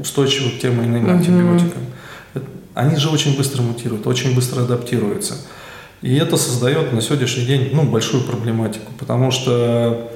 [0.00, 1.12] устойчивы к тем или иным угу.
[1.12, 1.82] антибиотикам.
[2.74, 5.34] Они же очень быстро мутируют, очень быстро адаптируются.
[6.02, 10.08] И это создает на сегодняшний день ну, большую проблематику, потому что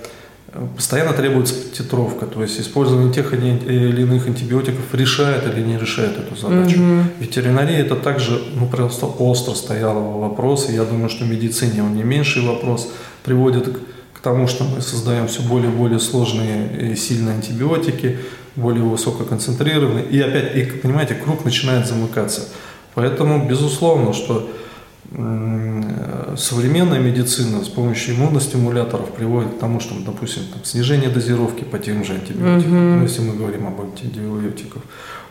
[0.48, 6.18] э, постоянно требуется титровка, то есть использование тех или иных антибиотиков решает или не решает
[6.18, 6.80] эту задачу.
[6.80, 7.02] Угу.
[7.20, 11.96] Ветеринария это также ну, просто остро стоял вопрос, и я думаю, что в медицине он
[11.96, 12.88] не меньший вопрос,
[13.24, 13.68] приводит
[14.14, 18.18] к тому, что мы создаем все более и более сложные и сильные антибиотики,
[18.54, 22.42] более высококонцентрированные, и опять, и, понимаете, круг начинает замыкаться.
[22.94, 24.48] Поэтому, безусловно, что
[26.36, 32.04] современная медицина с помощью иммуностимуляторов приводит к тому, что, допустим, там, снижение дозировки по тем
[32.04, 32.96] же антибиотикам, mm-hmm.
[32.96, 34.82] ну, если мы говорим об антибиотиках,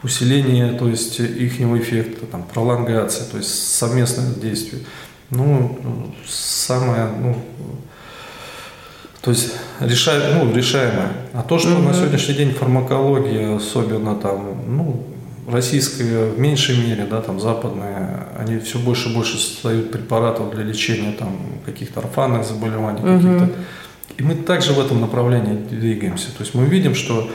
[0.03, 4.83] усиление, то есть их эффекта, там, пролонгация, то есть совместное действие.
[5.29, 7.37] Ну, самое, ну,
[9.21, 11.11] то есть решай, ну, решаемое.
[11.33, 11.87] А то, что mm-hmm.
[11.87, 15.07] на сегодняшний день фармакология, особенно там, ну,
[15.51, 20.63] российская в меньшей мере, да, там западные, они все больше и больше создают препаратов для
[20.63, 23.17] лечения там каких-то орфанных заболеваний, угу.
[23.17, 23.49] каких-то.
[24.17, 26.27] И мы также в этом направлении двигаемся.
[26.27, 27.29] То есть мы видим, что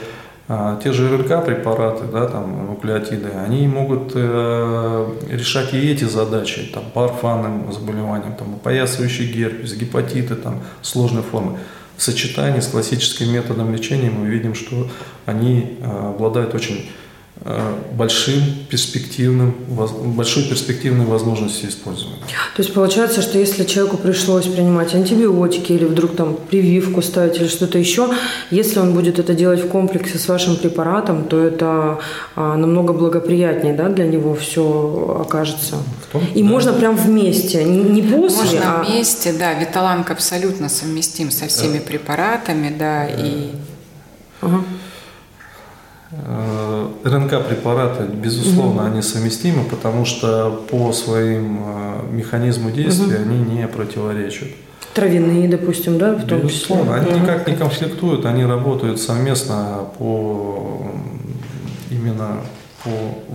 [0.49, 6.69] а, те же РНК препараты, да, там нуклеотиды, они могут э, решать и эти задачи,
[6.73, 11.59] там по орфанным заболеваниям, там опоясывающий герпес, гепатиты, там сложные формы.
[11.97, 14.87] В сочетании с классическим методом лечения мы видим, что
[15.25, 16.89] они э, обладают очень
[17.93, 19.55] большим перспективным,
[20.15, 22.17] большой перспективной возможности использования.
[22.55, 27.47] То есть получается, что если человеку пришлось принимать антибиотики или вдруг там прививку ставить или
[27.47, 28.09] что-то еще,
[28.51, 31.99] если он будет это делать в комплексе с вашим препаратом, то это
[32.35, 35.77] а, намного благоприятнее да, для него все окажется.
[36.11, 36.49] Том, И да.
[36.49, 38.83] можно прям вместе, не, не после, Можно а...
[38.83, 39.53] вместе, да.
[39.53, 43.51] Виталанг абсолютно совместим со всеми препаратами, да, и...
[44.41, 44.63] Ага.
[46.11, 48.91] Э, РНК-препараты, безусловно, угу.
[48.91, 53.29] они совместимы, потому что по своим э, механизму действия угу.
[53.29, 54.47] они не противоречат.
[54.93, 57.11] Травяные, допустим, да, в том Безусловно, числе?
[57.11, 57.19] они угу.
[57.19, 60.87] никак не конфликтуют, они работают совместно по
[61.91, 62.37] именно
[62.83, 62.89] по...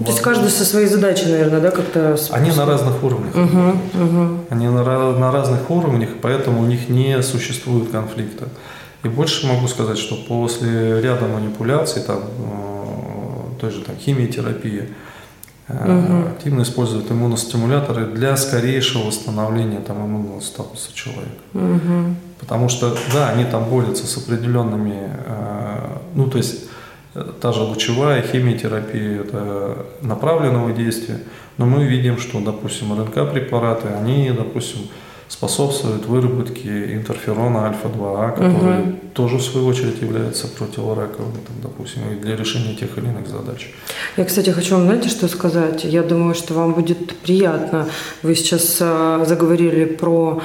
[0.05, 2.17] То есть каждый со своей задачей, наверное, да, как-то...
[2.31, 3.35] Они на разных уровнях.
[3.35, 4.39] Угу, угу.
[4.49, 4.83] Они на,
[5.13, 8.49] на разных уровнях, поэтому у них не существует конфликта.
[9.05, 14.89] И больше могу сказать, что после ряда манипуляций, там, э, той же там, химиотерапии,
[15.69, 16.29] угу.
[16.31, 21.43] активно используют иммуностимуляторы для скорейшего восстановления там, иммунного статуса человека.
[21.55, 22.15] Угу.
[22.41, 26.65] Потому что, да, они там борются с определенными, э, ну, то есть
[27.41, 31.19] та же лучевая химиотерапия, это направленного действия,
[31.59, 34.89] но мы видим, что, допустим, РНК-препараты, они, допустим,
[35.33, 38.99] способствуют выработке интерферона альфа-2А, который угу.
[39.15, 43.71] тоже, в свою очередь, является противораковым, там, допустим, и для решения тех или иных задач.
[44.19, 45.85] Я, кстати, хочу вам, знаете, что сказать?
[45.85, 47.89] Я думаю, что вам будет приятно.
[48.23, 50.43] Вы сейчас а, заговорили про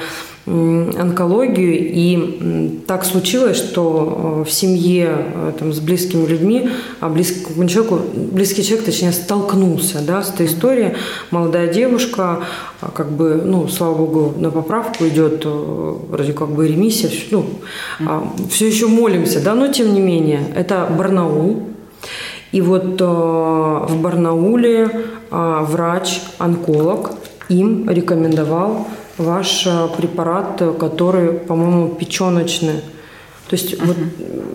[0.48, 6.70] онкологию, и так случилось, что э, в семье э, там, с близкими людьми,
[7.00, 10.94] а близкому человеку, близкий человек, точнее, столкнулся да, с этой историей.
[11.30, 12.40] Молодая девушка,
[12.80, 17.44] а, как бы, ну, слава богу, на поправку идет э, вроде как бы ремиссия, ну,
[18.50, 21.68] все а, еще молимся, да, но тем не менее, это Барнаул,
[22.52, 24.90] и вот в Барнауле
[25.30, 27.10] врач-онколог
[27.50, 28.86] им рекомендовал
[29.18, 32.80] ваш э, препарат, который, по-моему, печеночный.
[33.48, 33.86] То есть uh-huh.
[33.86, 33.96] вот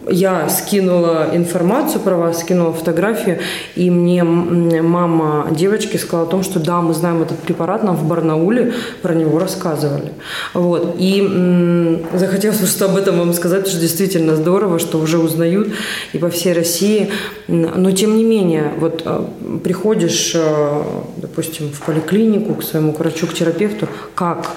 [0.10, 3.39] я скинула информацию про вас, скинула фотографию,
[3.76, 8.08] и мне мама девочки сказала о том, что да, мы знаем этот препарат, нам в
[8.08, 10.12] Барнауле про него рассказывали.
[10.54, 10.96] Вот.
[11.00, 15.70] И м- захотелось просто об этом вам сказать, что действительно здорово, что уже узнают
[16.14, 17.10] и по всей России.
[17.48, 19.26] Но тем не менее, вот э,
[19.64, 20.84] приходишь, э,
[21.18, 24.52] допустим, в поликлинику к своему врачу, к терапевту, как?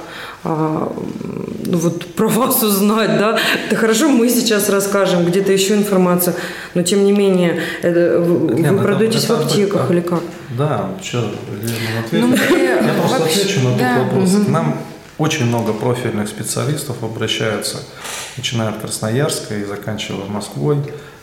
[0.48, 0.92] А,
[1.64, 6.34] ну вот про вас узнать, да, это хорошо, мы сейчас расскажем, где-то еще информация,
[6.74, 10.22] но тем не менее, это, вы, Нет, вы продаетесь это, в аптеках это, или как?
[10.56, 11.32] Да, что,
[12.12, 13.96] Лена ну, Я просто вообще, отвечу на да.
[13.96, 14.34] этот вопрос.
[14.34, 14.44] Угу.
[14.44, 14.78] К нам
[15.18, 17.78] очень много профильных специалистов обращаются,
[18.36, 20.78] начиная от Красноярска и заканчивая Москвой,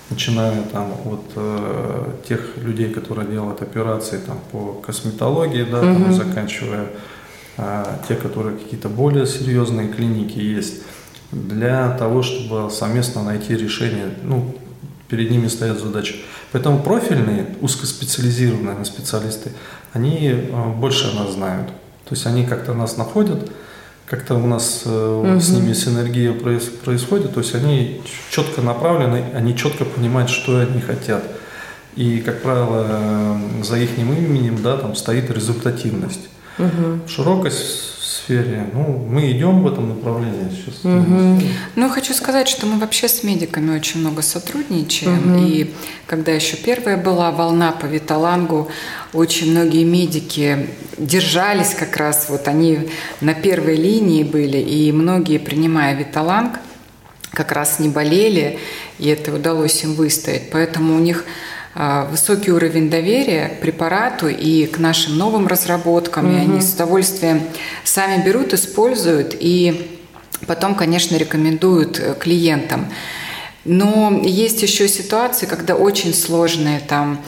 [0.10, 5.86] начиная там от э, тех людей, которые делают операции там, по косметологии, да, угу.
[5.86, 6.88] там, и заканчивая
[7.56, 10.82] а, те, которые какие-то более серьезные клиники есть,
[11.34, 14.56] для того, чтобы совместно найти решение, ну,
[15.08, 16.16] перед ними стоят задачи.
[16.52, 19.52] Поэтому профильные, узкоспециализированные специалисты,
[19.92, 21.68] они а, больше нас знают.
[21.68, 23.50] То есть они как-то нас находят,
[24.06, 25.40] как-то у нас угу.
[25.40, 31.24] с ними синергия происходит, то есть они четко направлены, они четко понимают, что они хотят.
[31.96, 36.28] И, как правило, за их именем да, там стоит результативность.
[36.58, 37.08] Угу.
[37.08, 37.52] В широкой
[38.24, 40.84] сфере, ну, мы идем в этом направлении сейчас.
[40.84, 41.42] Угу.
[41.76, 45.36] Ну, хочу сказать, что мы вообще с медиками очень много сотрудничаем.
[45.36, 45.46] Угу.
[45.46, 45.74] И
[46.08, 48.70] когда еще первая была волна по Виталангу,
[49.14, 52.90] очень многие медики держались как раз, вот они
[53.22, 56.60] на первой линии были, и многие, принимая Виталанг,
[57.32, 58.60] как раз не болели,
[59.00, 60.52] и это удалось им выстоять.
[60.52, 61.26] Поэтому у них
[61.76, 66.36] высокий уровень доверия к препарату и к нашим новым разработкам, угу.
[66.36, 67.42] и они с удовольствием
[67.84, 70.00] сами берут, используют и
[70.46, 72.88] потом, конечно, рекомендуют э, клиентам.
[73.66, 77.22] Но есть еще ситуации, когда очень сложные там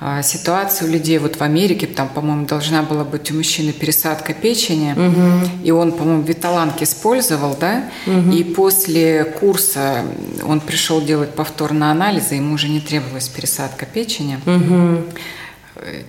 [0.00, 1.18] а, ситуации у людей.
[1.18, 5.50] Вот в Америке, там, по-моему, должна была быть у мужчины пересадка печени, угу.
[5.62, 8.30] и он, по-моему, виталанг использовал, да, угу.
[8.30, 10.02] и после курса
[10.42, 14.38] он пришел делать повторно анализы, ему уже не требовалась пересадка печени.
[14.46, 15.04] Угу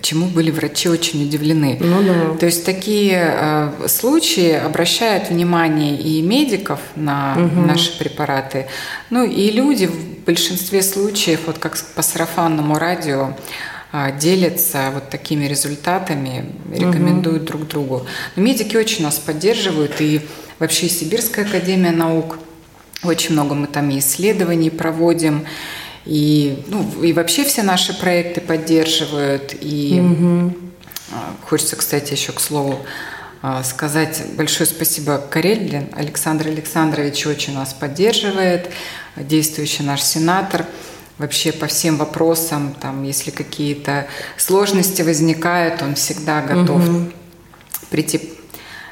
[0.02, 1.78] чему были врачи очень удивлены.
[1.80, 2.38] Ну, да.
[2.38, 7.66] То есть такие э, случаи обращают внимание и медиков на угу.
[7.66, 8.66] наши препараты,
[9.10, 13.34] ну и люди в большинстве случаев, вот как по сарафанному радио,
[13.92, 17.48] делятся вот такими результатами, рекомендуют угу.
[17.48, 18.06] друг другу.
[18.36, 20.22] Но медики очень нас поддерживают, и
[20.58, 22.38] вообще Сибирская академия наук,
[23.02, 25.44] очень много мы там и исследований проводим,
[26.06, 29.54] и, ну, и вообще все наши проекты поддерживают.
[29.60, 30.56] И угу.
[31.42, 32.78] хочется, кстати, еще к слову
[33.42, 35.88] а, сказать большое спасибо Кареллин.
[35.92, 38.70] Александр Александрович очень нас поддерживает,
[39.16, 40.64] действующий наш сенатор–
[41.18, 44.06] вообще по всем вопросам, там, если какие-то
[44.36, 47.12] сложности возникают, он всегда готов угу.
[47.90, 48.32] прийти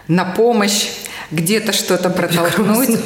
[0.08, 0.88] на помощь,
[1.30, 2.98] где-то что-то протолкнуть.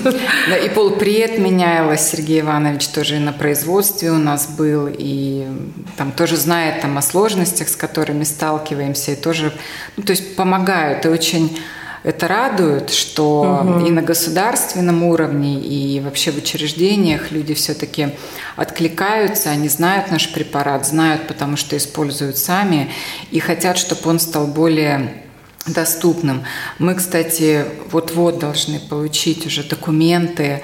[0.48, 5.46] Да, и полпред менялась, Сергей Иванович тоже и на производстве у нас был, и
[5.96, 9.52] там тоже знает там, о сложностях, с которыми сталкиваемся, и тоже,
[9.96, 11.58] ну, то есть помогают, и очень
[12.05, 13.86] это радует, что угу.
[13.86, 18.11] и на государственном уровне, и вообще в учреждениях люди все-таки
[18.57, 22.90] откликаются, они знают наш препарат, знают, потому что используют сами,
[23.30, 25.22] и хотят, чтобы он стал более
[25.66, 26.44] доступным.
[26.78, 30.61] Мы, кстати, вот-вот должны получить уже документы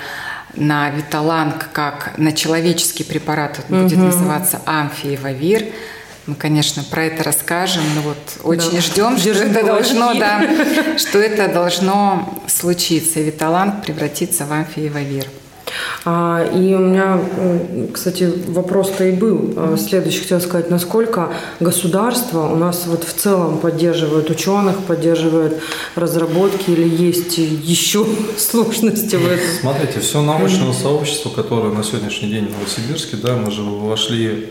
[0.54, 3.84] на Виталанг как на человеческий препарат, он угу.
[3.84, 5.68] будет называться амфиевавир.
[6.30, 8.80] Мы, конечно, про это расскажем, но вот очень да.
[8.80, 10.48] ждем, что это должно, да,
[10.96, 15.26] что это должно случиться, и Виталанг превратиться в амфиевавир.
[16.04, 17.18] А, и у меня,
[17.92, 20.20] кстати, вопрос-то и был а, следующий.
[20.20, 25.60] Хотела сказать, насколько государство у нас вот в целом поддерживает ученых, поддерживает
[25.96, 28.06] разработки или есть еще
[28.38, 29.46] сложности в этом?
[29.60, 34.50] Смотрите, все научное сообщество, которое на сегодняшний день в Новосибирске, да, мы же вошли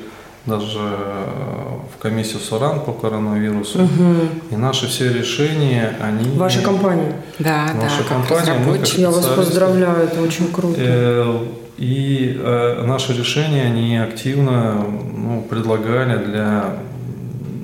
[0.50, 3.84] даже в комиссию СОРАН по коронавирусу.
[3.84, 4.16] Угу.
[4.52, 6.38] И наши все решения, они...
[6.38, 7.14] Ваша компания?
[7.40, 8.10] Да, Наша да.
[8.10, 10.76] компания, мы как Я вас поздравляю, это очень круто.
[10.78, 11.46] Э,
[11.78, 14.86] и э, наши решения, они активно
[15.16, 16.78] ну, предлагали для,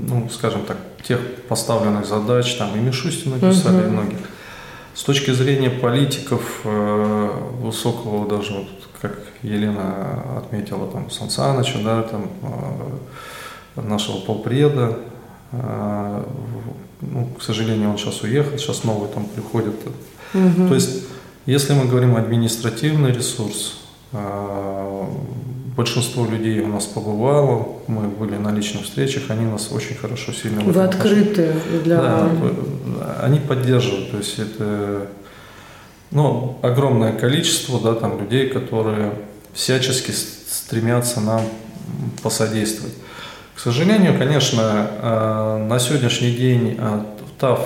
[0.07, 0.77] ну, скажем так,
[1.07, 1.19] тех
[1.49, 3.87] поставленных задач, там и Мишустин написали, угу.
[3.87, 4.17] и многие.
[4.95, 7.29] С точки зрения политиков э,
[7.59, 8.67] высокого даже вот
[9.01, 12.29] как Елена отметила, там, Сан Саныча, да, там,
[13.75, 14.97] э, нашего полпреда,
[15.51, 16.23] э,
[17.01, 19.75] ну, к сожалению, он сейчас уехал, сейчас новый там приходит.
[20.33, 20.69] Угу.
[20.69, 21.03] То есть,
[21.45, 23.81] если мы говорим административный ресурс,
[25.75, 30.61] большинство людей у нас побывало, мы были на личных встречах, они нас очень хорошо, сильно...
[30.61, 31.53] Вы открыты
[31.83, 31.97] для...
[31.97, 32.29] Да,
[33.21, 35.07] они поддерживают, то есть это
[36.11, 39.13] ну, огромное количество да, там, людей, которые
[39.53, 41.41] всячески стремятся нам
[42.23, 42.93] посодействовать.
[43.55, 46.77] К сожалению, конечно, э, на сегодняшний день
[47.39, 47.57] та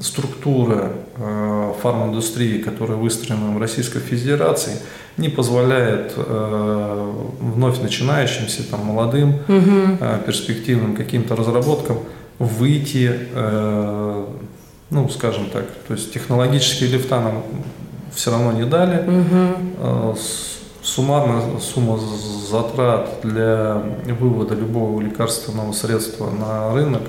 [0.00, 4.72] структура э, фарминдустрии, которая выстроена в Российской Федерации,
[5.16, 9.96] не позволяет вновь начинающимся, там, молодым, угу.
[10.26, 11.98] перспективным каким-то разработкам
[12.40, 13.12] выйти
[14.90, 17.42] ну, скажем так, то есть технологические лифта нам
[18.14, 19.02] все равно не дали.
[19.02, 20.16] Угу.
[20.82, 23.82] Суммарно сумма затрат для
[24.20, 27.02] вывода любого лекарственного средства на рынок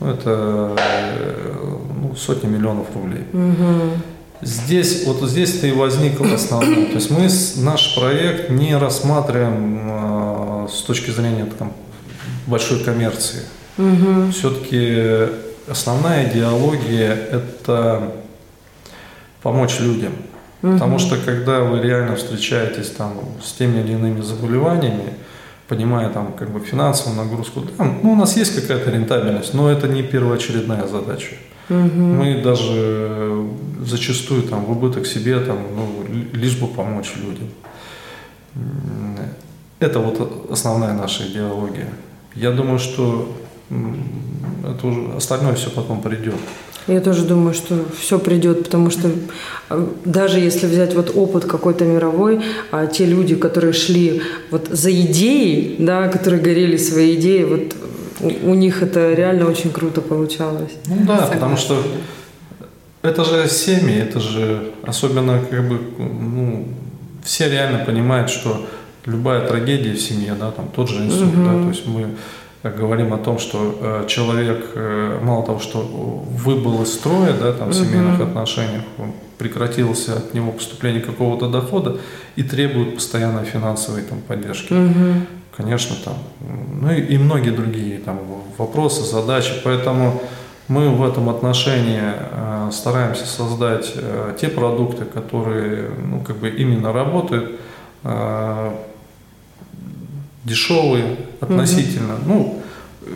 [0.00, 0.76] ну, это
[2.00, 3.24] ну, сотни миллионов рублей.
[3.32, 4.00] Угу.
[4.40, 6.86] Здесь, вот здесь-то и возникло основное.
[6.86, 7.28] То есть мы
[7.64, 9.80] наш проект не рассматриваем
[10.64, 11.72] э, с точки зрения там,
[12.46, 13.40] большой коммерции.
[13.78, 14.30] Угу.
[14.32, 15.32] Все-таки
[15.68, 18.12] основная идеология– это
[19.42, 20.12] помочь людям.
[20.62, 20.72] Угу.
[20.74, 25.14] Потому что когда вы реально встречаетесь там с теми или иными заболеваниями,
[25.68, 29.86] понимая там как бы финансовую нагрузку, да, ну, у нас есть какая-то рентабельность, но это
[29.86, 31.34] не первоочередная задача.
[31.68, 31.76] Угу.
[31.76, 33.46] Мы даже
[33.84, 37.48] зачастую там в убыток себе там, ну, лишь бы помочь людям.
[39.78, 41.88] Это вот основная наша идеология.
[42.34, 43.36] Я думаю, что
[44.64, 46.34] это уже остальное все потом придет.
[46.88, 49.10] Я тоже думаю, что все придет, потому что
[49.68, 54.90] э, даже если взять вот опыт какой-то мировой, а те люди, которые шли вот за
[54.90, 57.76] идеей, да, которые горели своей идеей, вот
[58.20, 60.72] у, у них это реально очень круто получалось.
[60.86, 61.34] Ну да, Согласна.
[61.34, 61.82] потому что
[63.02, 66.68] это же семьи, это же особенно как бы ну,
[67.22, 68.66] все реально понимают, что
[69.04, 71.44] любая трагедия в семье, да, там тот же инсульт, угу.
[71.44, 72.08] да, то есть мы
[72.62, 77.70] говорим о том, что э, человек э, мало того, что выбыл из строя, да, там,
[77.70, 78.28] в семейных угу.
[78.28, 78.82] отношениях,
[79.38, 81.98] прекратился от него поступление какого-то дохода
[82.36, 84.72] и требует постоянной финансовой там, поддержки.
[84.72, 85.26] Угу.
[85.56, 86.14] Конечно, там,
[86.80, 88.20] ну и, и многие другие там,
[88.56, 89.52] вопросы, задачи.
[89.64, 90.20] Поэтому
[90.68, 96.92] мы в этом отношении э, стараемся создать э, те продукты, которые ну, как бы именно
[96.92, 97.58] работают,
[98.04, 98.72] э,
[100.48, 102.14] дешевые относительно.
[102.14, 102.22] Угу.
[102.26, 102.62] Ну,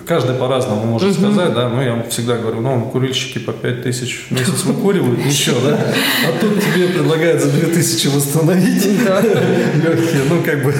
[0.07, 1.33] каждый по-разному может угу.
[1.33, 5.61] сказать, да, но я всегда говорю, ну, курильщики по 5 тысяч в месяц выкуривают, ничего,
[5.61, 5.79] да,
[6.27, 10.75] а тут тебе предлагают за 2 тысячи восстановить легкие, ну, как бы.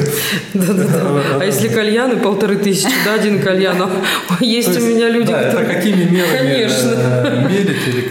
[0.55, 1.03] Да-да-да.
[1.41, 3.91] А если кальяны полторы тысячи, да, один кальян, а
[4.41, 8.03] есть у меня люди, это какими мерами э, мерить или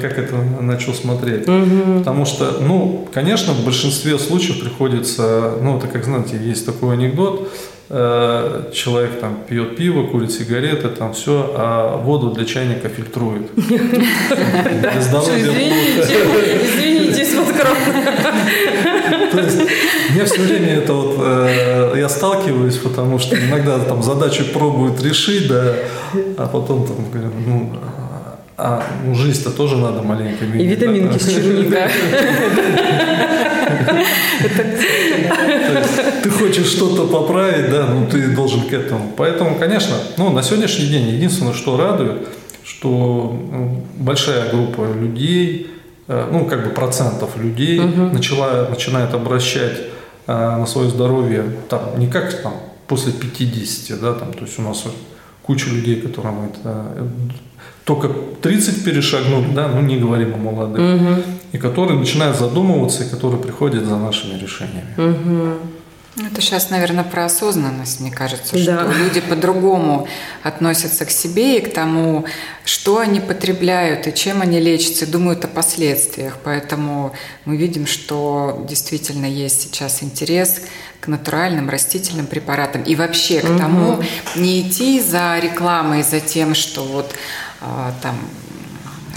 [0.00, 1.46] как это начал смотреть.
[1.46, 7.52] Потому что, ну, конечно, в большинстве случаев приходится, ну, это как, знаете, есть такой анекдот,
[7.94, 13.50] Э, человек там пьет пиво, курит сигареты, там все, а воду для чайника фильтрует.
[15.44, 16.16] Извините,
[16.64, 17.54] извините, из-под
[19.30, 19.58] То есть
[20.08, 25.48] мне все время это вот, э, я сталкиваюсь, потому что иногда там задачу пробуют решить,
[25.48, 25.74] да,
[26.38, 26.96] а потом там,
[27.46, 27.72] ну,
[28.56, 30.60] а ну, жизнь-то тоже надо маленько менять.
[30.60, 31.88] И витаминки с черника.
[36.22, 39.12] Ты хочешь что-то поправить, да, ну ты должен к этому.
[39.16, 42.28] Поэтому, конечно, ну, на сегодняшний день единственное, что радует,
[42.64, 45.70] что ну, большая группа людей,
[46.08, 49.78] э, ну, как бы процентов людей начала, начинает обращать
[50.26, 52.54] э, на свое здоровье, там, не как там
[52.86, 54.84] после 50, да, там, то есть у нас
[55.42, 56.92] куча людей, которым это
[57.84, 58.08] только
[58.42, 60.80] 30 перешагнули, да, ну не говорим о молодых.
[60.80, 61.22] Угу.
[61.52, 64.94] и которые начинают задумываться, и которые приходят за нашими решениями.
[64.96, 65.58] Угу.
[66.26, 68.92] Это сейчас, наверное, про осознанность, мне кажется, что да.
[68.92, 70.06] люди по-другому
[70.42, 72.26] относятся к себе и к тому,
[72.66, 76.36] что они потребляют и чем они лечатся, и думают о последствиях.
[76.44, 77.14] Поэтому
[77.46, 80.60] мы видим, что действительно есть сейчас интерес
[81.00, 84.04] к натуральным растительным препаратам и вообще к тому, угу.
[84.36, 87.14] не идти за рекламой, за тем, что вот
[88.02, 88.16] там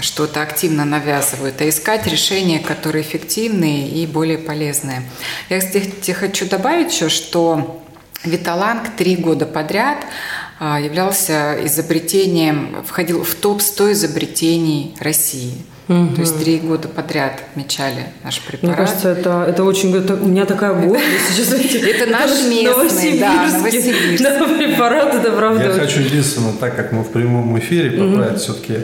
[0.00, 5.02] что-то активно навязывают, а искать решения, которые эффективные и более полезные.
[5.48, 7.82] Я, кстати, хочу добавить еще, что
[8.24, 10.04] Виталанг три года подряд
[10.58, 15.64] а, являлся изобретением, входил в топ-100 изобретений России.
[15.88, 16.14] Угу.
[16.16, 18.76] То есть три года подряд отмечали наш препарат.
[18.76, 19.94] Мне кажется, это, это очень...
[19.96, 21.52] Это, у меня такая гордость сейчас.
[21.52, 24.18] Это наши местные, да, новосибирские.
[24.18, 25.64] Да, препарат, это правда.
[25.64, 28.78] Я хочу единственное, так как мы в прямом эфире, поправить все-таки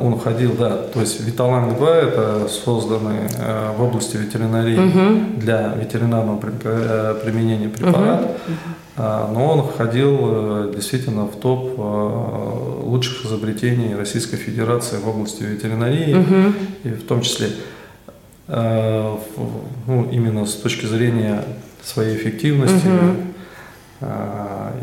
[0.00, 5.40] он ходил, да, то есть Виталанг-2 это созданы э, в области ветеринарии угу.
[5.40, 9.34] для ветеринарного э, применения препарата, угу.
[9.34, 11.78] но он входил э, действительно в топ
[12.84, 16.54] лучших изобретений Российской Федерации в области ветеринарии, угу.
[16.84, 17.48] и в том числе
[18.46, 21.44] ну, именно с точки зрения
[21.82, 23.16] своей эффективности, угу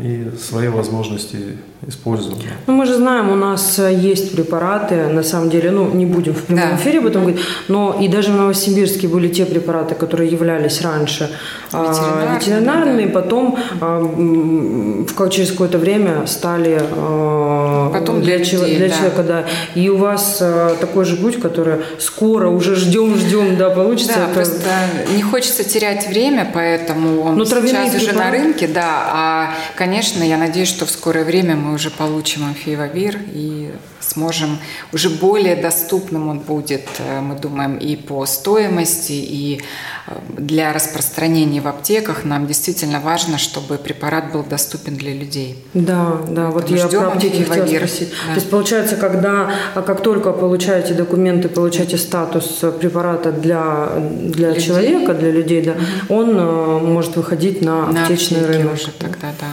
[0.00, 2.52] и свои возможности использования.
[2.66, 6.42] Ну, мы же знаем, у нас есть препараты, на самом деле, ну, не будем в
[6.42, 6.76] прямом да.
[6.76, 11.30] эфире об этом говорить, но и даже в Новосибирске были те препараты, которые являлись раньше
[11.72, 13.20] ветеринарными, ветеринарными да.
[13.20, 18.94] потом а, через какое-то время стали а, потом для, для, людей, для да.
[18.94, 19.44] человека, да.
[19.74, 24.14] И у вас а, такой же путь, который скоро уже ждем, ждем, да, получится.
[24.16, 24.34] Да, это...
[24.34, 24.70] просто
[25.14, 30.36] не хочется терять время, поэтому он но сейчас уже на рынке, да, а, конечно, я
[30.36, 33.70] надеюсь, что в скорое время мы уже получим амфивавир и
[34.00, 34.58] сможем,
[34.92, 39.60] уже более доступным он будет, э, мы думаем, и по стоимости, и
[40.06, 45.62] э, для распространения в аптеках нам действительно важно, чтобы препарат был доступен для людей.
[45.74, 48.10] Да, да, вот я про аптеки хотела спросить.
[48.10, 48.34] Да.
[48.34, 55.14] То есть получается, когда, а как только получаете документы, получаете статус препарата для, для человека,
[55.14, 55.74] для людей, да,
[56.08, 58.74] он э, может выходить на, на аптечный рынок.
[58.74, 59.46] уже тогда, да.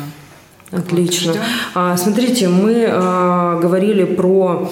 [0.76, 1.34] Отлично.
[1.76, 4.72] А, смотрите, мы а, говорили про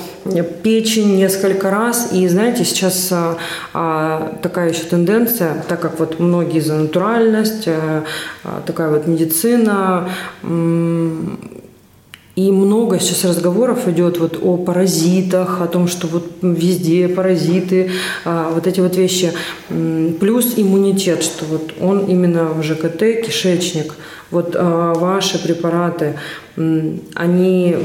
[0.64, 3.38] печень несколько раз, и знаете, сейчас а,
[3.74, 8.04] а, такая еще тенденция, так как вот многие за натуральность, а,
[8.43, 10.10] а такая вот медицина,
[12.36, 17.91] и много сейчас разговоров идет вот о паразитах, о том, что вот везде паразиты,
[18.26, 19.34] а, вот эти вот вещи.
[19.68, 23.93] Плюс иммунитет, что вот он именно в ЖКТ, кишечник–
[24.32, 26.18] вот э, ваши препараты,
[26.56, 27.78] они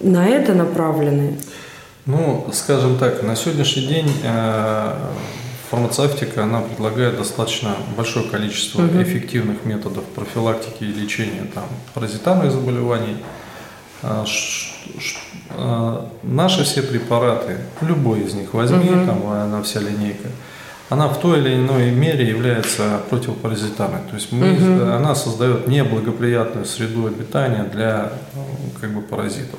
[0.00, 1.38] на это направлены?
[2.06, 4.94] Ну, скажем так, на сегодняшний день э,
[5.70, 9.02] фармацевтика, она предлагает достаточно большое количество угу.
[9.02, 11.64] эффективных методов профилактики и лечения там,
[11.94, 13.16] паразитарных заболеваний.
[14.02, 14.72] Ш,
[15.50, 19.06] э, наши все препараты, любой из них возьми, угу.
[19.06, 20.28] там она вся линейка,
[20.92, 24.00] она в той или иной мере является противопаразитарной.
[24.10, 24.92] То есть мы, угу.
[24.92, 28.12] она создает неблагоприятную среду обитания для
[28.80, 29.58] как бы, паразитов.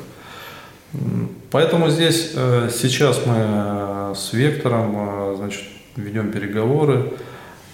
[1.49, 5.63] Поэтому здесь э, сейчас мы э, с Вектором э, значит,
[5.95, 7.13] ведем переговоры,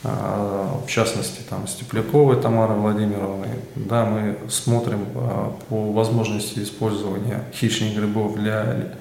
[0.02, 3.50] в частности там, с Тепляковой Тамарой Владимировной.
[3.76, 5.06] Да, мы смотрим
[5.68, 8.94] по возможности использования хищных грибов для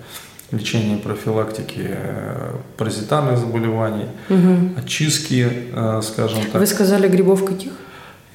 [0.51, 4.79] лечения профилактики э, паразитарных заболеваний, угу.
[4.79, 6.61] очистки, э, скажем так.
[6.61, 7.73] Вы сказали грибов каких?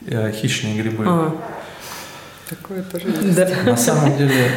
[0.06, 1.06] Э, хищные грибы.
[1.08, 1.36] А.
[2.50, 3.36] Такое тоже есть.
[3.36, 3.50] Да.
[3.66, 4.52] На самом деле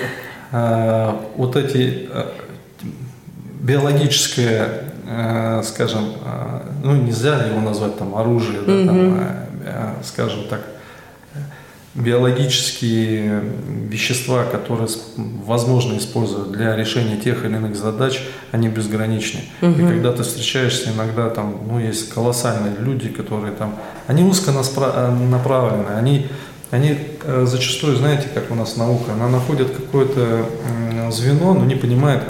[1.36, 2.08] вот эти
[3.60, 4.84] биологическое,
[5.64, 6.12] скажем,
[6.84, 8.86] ну нельзя его назвать там оружие, да, угу.
[8.86, 10.60] там, скажем так,
[11.96, 13.42] биологические
[13.88, 18.20] вещества, которые возможно использовать для решения тех или иных задач,
[18.52, 19.40] они безграничны.
[19.62, 19.70] Угу.
[19.70, 23.76] И когда ты встречаешься, иногда там, ну, есть колоссальные люди, которые там,
[24.06, 26.26] они узко э, направлены, они,
[26.70, 30.46] они э, зачастую, знаете, как у нас наука, она находит какое-то
[31.10, 32.22] звено, но не понимает,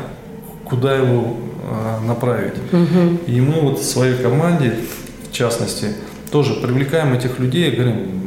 [0.64, 2.54] куда его э, направить.
[2.72, 3.18] Угу.
[3.26, 4.74] И мы вот в своей команде,
[5.28, 5.88] в частности,
[6.30, 8.25] тоже привлекаем этих людей и говорим,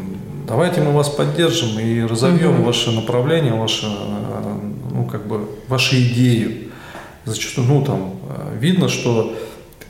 [0.49, 2.63] давайте мы вас поддержим и разовьем угу.
[2.63, 3.85] ваше направление, ваше,
[4.91, 6.69] ну, как бы, ваши идеи.
[7.25, 8.15] Зачастую, ну, там,
[8.59, 9.37] видно, что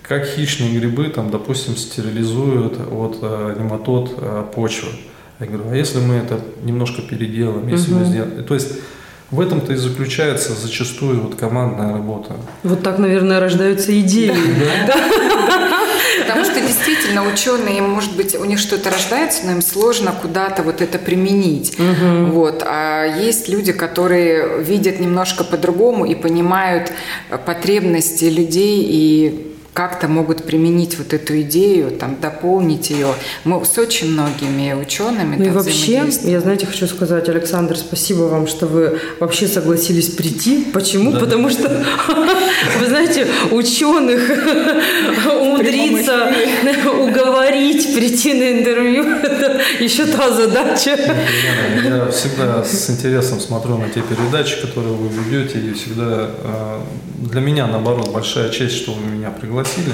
[0.04, 4.90] как хищные грибы, там, допустим, стерилизуют от э, нематод э, почвы.
[5.40, 8.00] Я говорю, а если мы это немножко переделаем, если угу.
[8.00, 8.44] мы сделаем...
[8.44, 8.72] То есть
[9.32, 12.36] в этом-то и заключается зачастую вот командная работа.
[12.64, 14.36] Вот так, наверное, рождаются идеи.
[16.28, 20.82] Потому что действительно ученые, может быть, у них что-то рождается, но им сложно куда-то вот
[20.82, 21.78] это применить.
[21.80, 22.32] Угу.
[22.32, 22.64] Вот.
[22.66, 26.92] А есть люди, которые видят немножко по-другому и понимают
[27.46, 33.14] потребности людей и как-то могут применить вот эту идею, там, дополнить ее.
[33.44, 38.48] Мы с очень многими учеными Ну и вообще, я, знаете, хочу сказать, Александр, спасибо вам,
[38.48, 40.66] что вы вообще согласились прийти.
[40.74, 41.12] Почему?
[41.12, 41.20] Да.
[41.20, 41.70] Потому что,
[42.80, 44.22] вы знаете, ученых
[45.60, 46.32] умудриться
[46.90, 50.98] уговорить прийти на интервью, это еще та задача.
[51.84, 56.80] Я всегда с интересом смотрю на те передачи, которые вы ведете, и всегда э,
[57.32, 59.94] для меня, наоборот, большая честь, что вы меня пригласили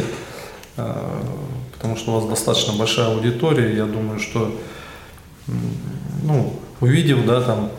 [0.77, 0.93] э,
[1.85, 3.75] потому что у вас достаточно большая аудитория.
[3.75, 4.51] Я думаю, что,
[6.23, 7.69] ну, увидев, да, там,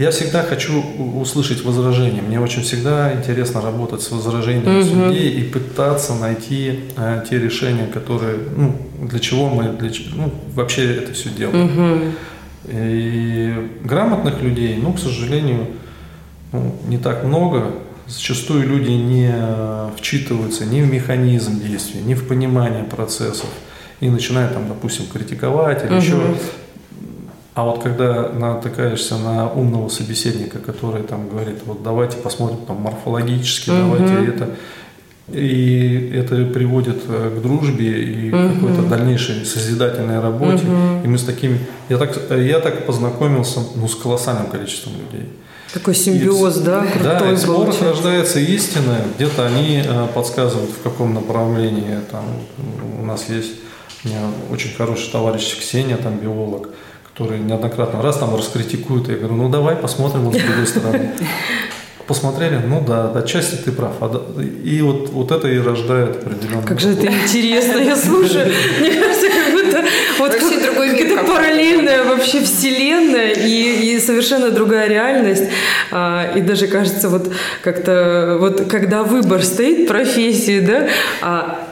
[0.00, 0.82] я всегда хочу
[1.20, 2.22] услышать возражения.
[2.22, 5.08] Мне очень всегда интересно работать с возражениями угу.
[5.08, 10.96] людей и пытаться найти э, те решения, которые, ну, для чего мы, для, ну, вообще
[10.96, 11.66] это все делаем.
[11.66, 12.04] Угу.
[12.68, 15.66] И грамотных людей, ну, к сожалению,
[16.52, 17.66] ну, не так много.
[18.06, 19.34] Зачастую люди не
[19.98, 23.50] вчитываются ни в механизм действия, ни в понимание процессов
[24.00, 26.00] и начинают там, допустим, критиковать или угу.
[26.00, 26.16] еще.
[27.60, 33.68] А вот когда натыкаешься на умного собеседника, который там говорит, вот давайте посмотрим там морфологически,
[33.68, 33.78] угу.
[33.98, 34.50] давайте это,
[35.28, 38.54] и это приводит э, к дружбе и угу.
[38.54, 40.64] какой-то дальнейшей созидательной работе.
[40.64, 41.04] Угу.
[41.04, 41.58] И мы с такими,
[41.90, 45.28] я так, я так познакомился ну, с колоссальным количеством людей.
[45.74, 46.86] Такой симбиоз, и, да?
[47.02, 51.98] Да, из спорах рождается истина, где-то они э, подсказывают, в каком направлении.
[52.10, 52.24] Там,
[52.98, 53.52] у нас есть
[54.02, 56.70] у меня очень хороший товарищ Ксения, там биолог,
[57.20, 61.10] который неоднократно раз там раскритикует, я говорю, ну давай посмотрим вот с другой стороны.
[62.06, 63.92] Посмотрели, ну да, да, части ты прав.
[64.00, 64.10] А,
[64.64, 66.62] и вот, вот это и рождает определенно.
[66.62, 68.50] Как же это интересно, я слушаю.
[68.80, 69.84] Мне кажется, как будто
[70.18, 71.06] вот вообще как, другой мир.
[71.06, 75.44] Это параллельная вообще вселенная и, и совершенно другая реальность.
[75.92, 77.30] А, и даже кажется, вот
[77.62, 80.88] как-то, вот когда выбор стоит профессии, да,
[81.22, 81.69] а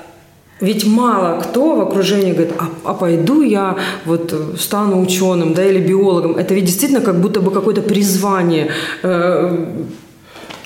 [0.61, 5.79] ведь мало кто в окружении говорит, а, а пойду я вот стану ученым, да, или
[5.79, 6.37] биологом.
[6.37, 8.69] Это ведь действительно как будто бы какое-то призвание.
[9.03, 9.67] Э,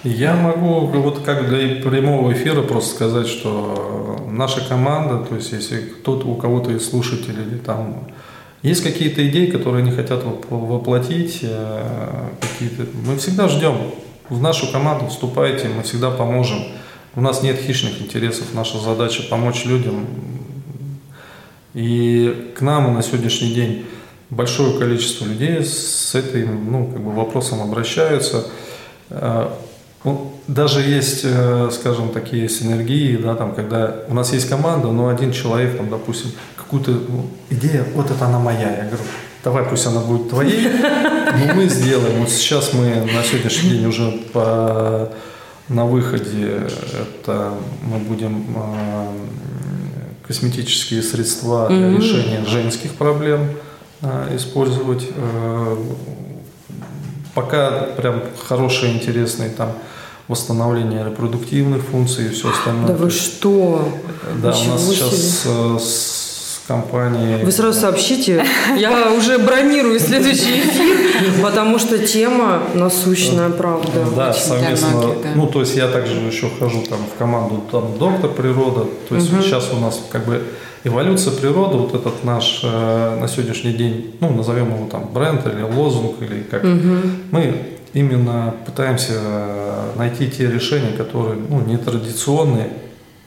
[0.05, 5.81] я могу вот как для прямого эфира просто сказать, что наша команда, то есть если
[5.81, 8.09] кто-то у кого-то из слушателей или там
[8.63, 11.85] есть какие-то идеи, которые они хотят воплотить, э,
[12.41, 13.75] какие-то, мы всегда ждем.
[14.29, 16.59] В нашу команду вступайте, мы всегда поможем.
[17.15, 20.07] У нас нет хищных интересов, наша задача помочь людям.
[21.75, 23.85] И к нам на сегодняшний день
[24.31, 28.47] большое количество людей с этим ну, как бы вопросом обращаются.
[29.11, 29.51] Э,
[30.05, 35.09] ну, даже есть, э, скажем, такие синергии, да, там, когда у нас есть команда, но
[35.09, 39.05] один человек, там, допустим, какую-то ну, идея, вот это она моя, я говорю,
[39.45, 40.67] давай пусть она будет твоей,
[41.55, 42.21] мы сделаем.
[42.21, 45.13] Вот сейчас мы на сегодняшний день уже по,
[45.69, 46.69] на выходе,
[47.01, 49.07] это мы будем э,
[50.27, 53.49] косметические средства для решения женских проблем
[54.01, 55.09] э, использовать.
[55.15, 55.77] Э,
[57.35, 59.73] пока прям хорошие, интересные там
[60.29, 62.87] восстановление репродуктивных функций и все остальное.
[62.87, 63.89] Да вы что?
[64.43, 64.97] Да, Ничего у нас себе.
[64.97, 66.22] сейчас э, с
[66.67, 67.45] компанией...
[67.45, 68.45] Вы сразу сообщите,
[68.77, 74.07] я уже бронирую следующий эфир, потому что тема насущная, правда.
[74.17, 75.15] Да, совместно.
[75.35, 79.29] Ну, то есть я также еще хожу там в команду там доктор природа, то есть
[79.29, 80.43] сейчас у нас как бы
[80.85, 85.63] эволюция природы, вот этот наш э, на сегодняшний день, ну, назовем его там бренд или
[85.63, 87.55] лозунг, или как, мы
[87.93, 89.21] именно пытаемся
[89.97, 92.71] найти те решения, которые ну, нетрадиционные,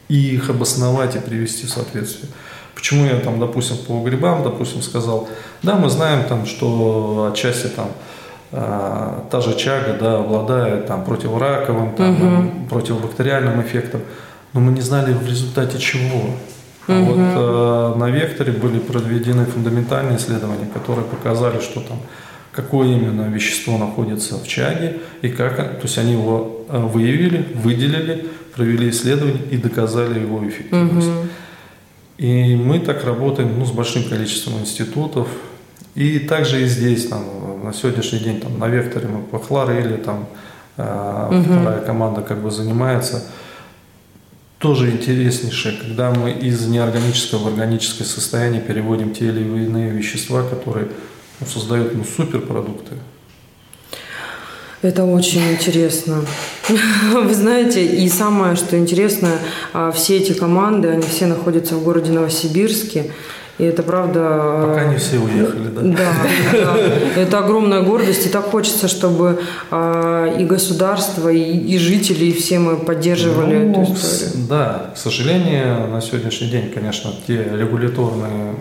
[0.07, 2.29] и их обосновать и привести в соответствие.
[2.75, 5.27] Почему я там, допустим, по грибам, допустим, сказал,
[5.63, 7.87] да, мы знаем там, что отчасти там
[8.51, 12.51] э, та же чага, да, обладает там противораковым, там, угу.
[12.69, 14.01] противобактериальным эффектом,
[14.53, 16.29] но мы не знали в результате чего.
[16.87, 16.97] Угу.
[16.97, 21.97] вот э, на векторе были проведены фундаментальные исследования, которые показали, что там
[22.51, 28.27] какое именно вещество находится в чаге и как, то есть они его э, выявили, выделили,
[28.55, 31.07] провели исследование и доказали его эффективность.
[31.07, 31.27] Угу.
[32.17, 35.27] И мы так работаем ну, с большим количеством институтов.
[35.95, 37.23] И также и здесь, там,
[37.63, 40.27] на сегодняшний день, там, на векторе мы похлорели, там,
[40.77, 41.43] э, угу.
[41.43, 43.23] вторая команда как бы занимается.
[44.59, 50.87] Тоже интереснейшее, когда мы из неорганического в органическое состояние переводим те или иные вещества, которые
[51.45, 52.95] создает ну, суперпродукты.
[54.81, 56.21] Это очень интересно.
[57.13, 59.29] Вы знаете, и самое, что интересно,
[59.73, 63.11] а, все эти команды, они все находятся в городе Новосибирске.
[63.57, 64.67] И это правда...
[64.67, 65.81] Пока не все уехали, да?
[65.81, 66.13] Да,
[66.51, 66.77] да.
[67.15, 68.25] Это огромная гордость.
[68.25, 69.39] И так хочется, чтобы
[69.71, 74.47] э, и государство, и, и жители, и все мы поддерживали ну, эту историю.
[74.49, 78.55] Да, к сожалению, на сегодняшний день, конечно, те регуляторные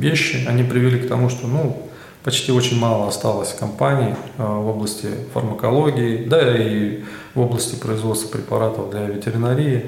[0.00, 1.87] вещи, они привели к тому, что, ну,
[2.24, 7.02] почти очень мало осталось компаний э, в области фармакологии, да и
[7.34, 9.86] в области производства препаратов для ветеринарии,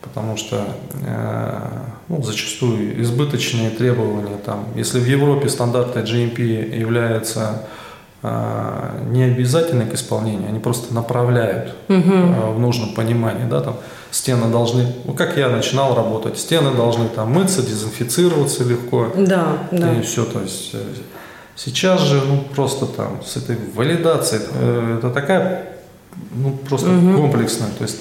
[0.00, 0.64] потому что
[1.06, 1.60] э,
[2.08, 7.66] ну, зачастую избыточные требования, там, если в Европе стандарты GMP являются
[8.22, 12.52] э, не обязательны к исполнению, они просто направляют угу.
[12.54, 13.76] в нужном понимании, да, там
[14.10, 19.94] стены должны, ну как я начинал работать, стены должны там мыться, дезинфицироваться легко, да, да.
[19.94, 20.74] и все, то есть
[21.62, 25.66] Сейчас же, ну, просто там с этой валидацией, э, это такая,
[26.30, 27.18] ну, просто угу.
[27.18, 27.68] комплексная.
[27.76, 28.00] То есть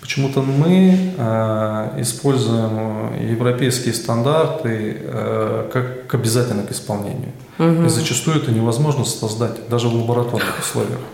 [0.00, 7.32] почему-то мы э, используем европейские стандарты э, как обязательно к исполнению.
[7.58, 7.84] Угу.
[7.84, 11.00] И зачастую это невозможно создать даже в лабораторных условиях.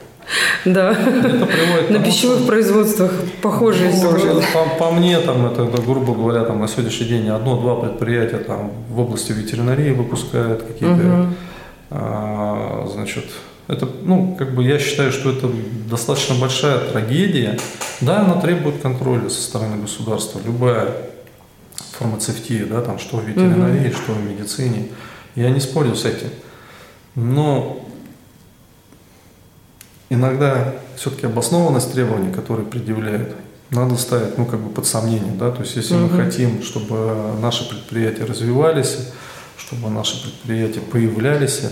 [0.64, 0.94] Да.
[0.94, 2.46] Приводит на пищевых что...
[2.46, 3.10] производствах
[3.42, 4.44] похожие ну, истории.
[4.52, 8.70] По, по мне, там, это, это, грубо говоря, там, на сегодняшний день одно-два предприятия там,
[8.90, 11.26] в области ветеринарии выпускают какие-то угу
[11.90, 13.24] значит,
[13.68, 15.48] это, ну, как бы я считаю, что это
[15.88, 17.58] достаточно большая трагедия.
[18.00, 20.40] Да, она требует контроля со стороны государства.
[20.44, 20.92] Любая
[21.92, 23.96] фармацевтия, да, там, что в ветеринарии, угу.
[23.96, 24.88] что в медицине.
[25.34, 26.30] Я не спорю с этим.
[27.14, 27.84] Но
[30.08, 33.34] иногда все-таки обоснованность требований, которые предъявляют,
[33.70, 36.12] надо ставить, ну, как бы под сомнение, да, то есть если угу.
[36.12, 38.98] мы хотим, чтобы наши предприятия развивались,
[39.60, 41.62] чтобы наши предприятия появлялись.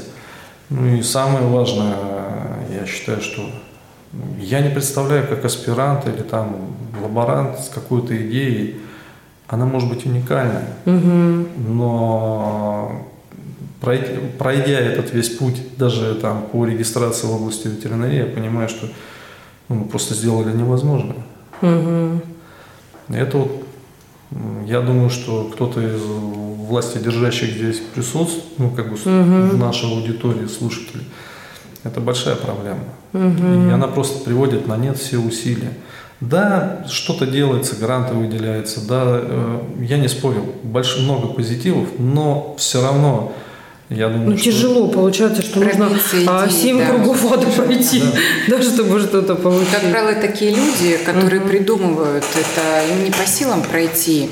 [0.70, 1.96] Ну и самое важное,
[2.78, 3.42] я считаю, что
[4.38, 6.56] я не представляю, как аспирант или там
[7.02, 8.80] лаборант с какой-то идеей,
[9.46, 11.48] она может быть уникальная, угу.
[11.56, 13.06] но
[13.80, 18.86] пройдя, пройдя этот весь путь, даже там по регистрации в области ветеринарии, я понимаю, что
[19.68, 21.24] ну, мы просто сделали невозможное.
[21.62, 22.20] Угу.
[23.08, 23.64] Это вот
[24.66, 26.02] я думаю, что кто-то из
[26.68, 29.56] власти держащих здесь присутствует, ну, как бы угу.
[29.56, 31.04] в нашей аудитории слушателей,
[31.84, 32.84] это большая проблема.
[33.12, 33.68] Угу.
[33.68, 35.72] И она просто приводит на нет все усилия.
[36.20, 42.82] Да, что-то делается, гранты выделяются, да, э, я не спорю, больше много позитивов, но все
[42.82, 43.32] равно
[43.88, 44.44] я думаю, ну, что...
[44.44, 46.86] тяжело получается, что нужно идеи, 7 да.
[46.86, 48.02] кругов воды пройти,
[48.48, 48.56] да.
[48.58, 49.70] да, чтобы что-то получить.
[49.70, 51.48] Как правило, такие люди, которые угу.
[51.48, 54.28] придумывают это, им не по силам пройти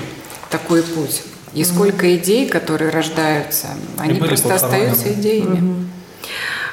[0.51, 1.23] такой путь.
[1.57, 5.55] И сколько идей, которые рождаются, они просто остаются идеями.
[5.55, 5.75] Угу.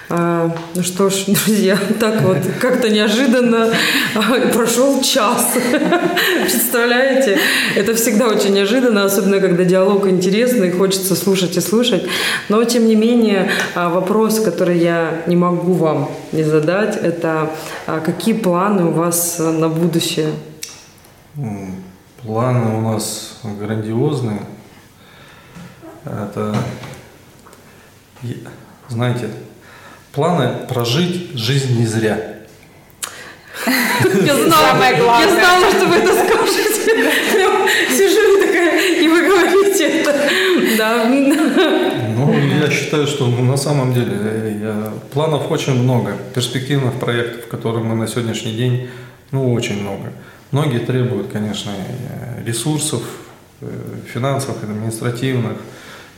[0.09, 3.73] А, ну что ж, друзья, так вот как-то неожиданно
[4.13, 5.53] а, прошел час.
[6.41, 7.39] Представляете?
[7.77, 12.03] Это всегда очень неожиданно, особенно когда диалог интересный, хочется слушать и слушать.
[12.49, 17.49] Но, тем не менее, а, вопрос, который я не могу вам не задать, это
[17.87, 20.31] а, какие планы у вас на будущее?
[22.21, 24.41] Планы у нас грандиозные.
[26.05, 26.55] Это,
[28.89, 29.29] знаете,
[30.11, 32.33] планы прожить жизнь не зря.
[33.65, 36.63] Я знала, я знала, что вы это скажете.
[37.89, 40.13] Сижу такая, и вы говорите это.
[40.77, 41.05] Да.
[41.05, 47.83] Ну, я считаю, что ну, на самом деле я, планов очень много, перспективных проектов, которые
[47.83, 48.89] мы на сегодняшний день,
[49.31, 50.11] ну, очень много.
[50.51, 51.71] Многие требуют, конечно,
[52.45, 53.01] ресурсов,
[53.61, 53.67] э,
[54.13, 55.57] финансовых, административных,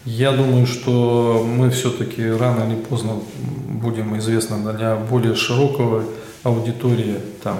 [0.06, 3.14] я думаю, что мы все-таки рано или поздно
[3.68, 6.04] будем известны для более широкого
[6.44, 7.16] аудитории.
[7.44, 7.58] Там.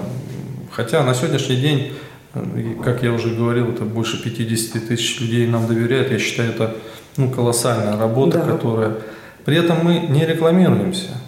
[0.70, 1.92] Хотя на сегодняшний день,
[2.84, 6.12] как я уже говорил, это больше 50 тысяч людей нам доверяют.
[6.12, 6.76] Я считаю, это
[7.16, 8.52] ну, колоссальная работа, да.
[8.52, 8.94] которая...
[9.44, 11.20] При этом мы не рекламируемся.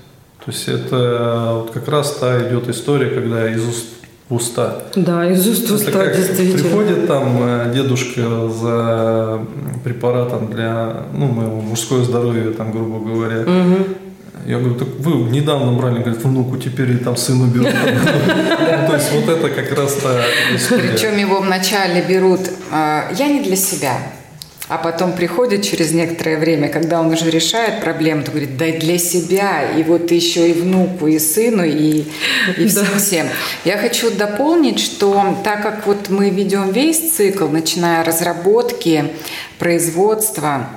[0.44, 3.86] То есть это вот как раз та идет история, когда из уст
[4.30, 4.82] уста.
[4.94, 6.62] Да, из уст в уста, как действительно.
[6.62, 9.40] Приходит там э, дедушка за
[9.84, 13.40] препаратом для, ну, моего мужское здоровье, там, грубо говоря.
[13.40, 13.84] Угу.
[14.46, 17.68] Я говорю, так вы недавно брали, говорит, внуку, теперь и там сыну берут.
[18.86, 20.24] То есть вот это как раз та
[20.76, 23.98] Причем его вначале берут, э, я не для себя,
[24.68, 28.98] а потом приходит через некоторое время, когда он уже решает проблему, то говорит, да для
[28.98, 32.04] себя, и вот еще и внуку, и сыну, и,
[32.56, 32.98] и всем, да.
[32.98, 33.26] всем.
[33.64, 39.12] Я хочу дополнить, что так как вот мы ведем весь цикл, начиная разработки,
[39.58, 40.68] производства,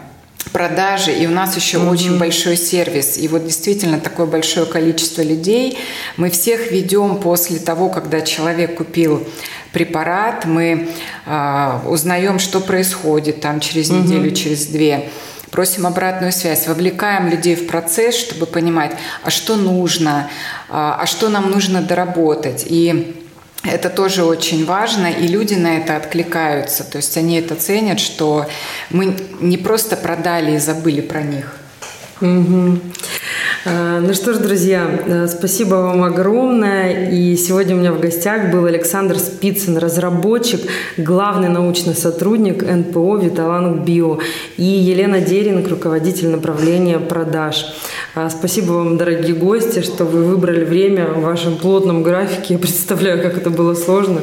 [0.49, 1.91] продажи, и у нас еще mm-hmm.
[1.91, 3.17] очень большой сервис.
[3.17, 5.77] И вот действительно такое большое количество людей.
[6.17, 9.27] Мы всех ведем после того, когда человек купил
[9.71, 10.89] препарат, мы
[11.25, 14.01] э, узнаем, что происходит там через mm-hmm.
[14.03, 15.09] неделю, через две
[15.51, 20.29] просим обратную связь, вовлекаем людей в процесс, чтобы понимать, а что нужно,
[20.69, 22.65] а что нам нужно доработать.
[22.67, 23.20] И
[23.63, 26.83] это тоже очень важно, и люди на это откликаются.
[26.83, 28.47] То есть они это ценят, что
[28.89, 31.55] мы не просто продали и забыли про них.
[32.21, 32.79] Угу.
[33.63, 37.11] Ну что ж, друзья, э, спасибо вам огромное.
[37.11, 40.61] И сегодня у меня в гостях был Александр Спицын, разработчик,
[40.97, 44.17] главный научный сотрудник НПО «Виталанг Био»
[44.57, 47.67] и Елена Деринг, руководитель направления продаж.
[48.15, 52.55] А, спасибо вам, дорогие гости, что вы выбрали время в вашем плотном графике.
[52.55, 54.21] Я представляю, как это было сложно.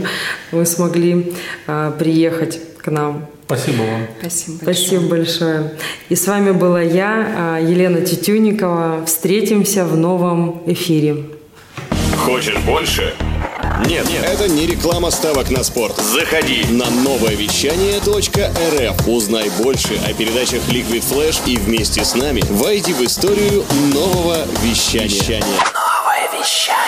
[0.51, 1.33] Вы смогли
[1.97, 3.38] приехать к нам.
[3.49, 4.07] Спасибо вам.
[4.21, 4.75] Спасибо большое.
[4.75, 5.73] Спасибо большое.
[6.11, 9.07] И с вами была я, а, Елена Тютюникова.
[9.07, 11.25] Встретимся в новом эфире.
[12.19, 13.15] Хочешь больше?
[13.87, 15.97] Нет, нет, это не реклама ставок на спорт.
[15.97, 19.09] Заходи на новое вещание .рф.
[19.09, 25.41] Узнай больше о передачах Liquid Flash и вместе с нами войди в историю нового вещания.
[25.41, 26.88] Новое вещание.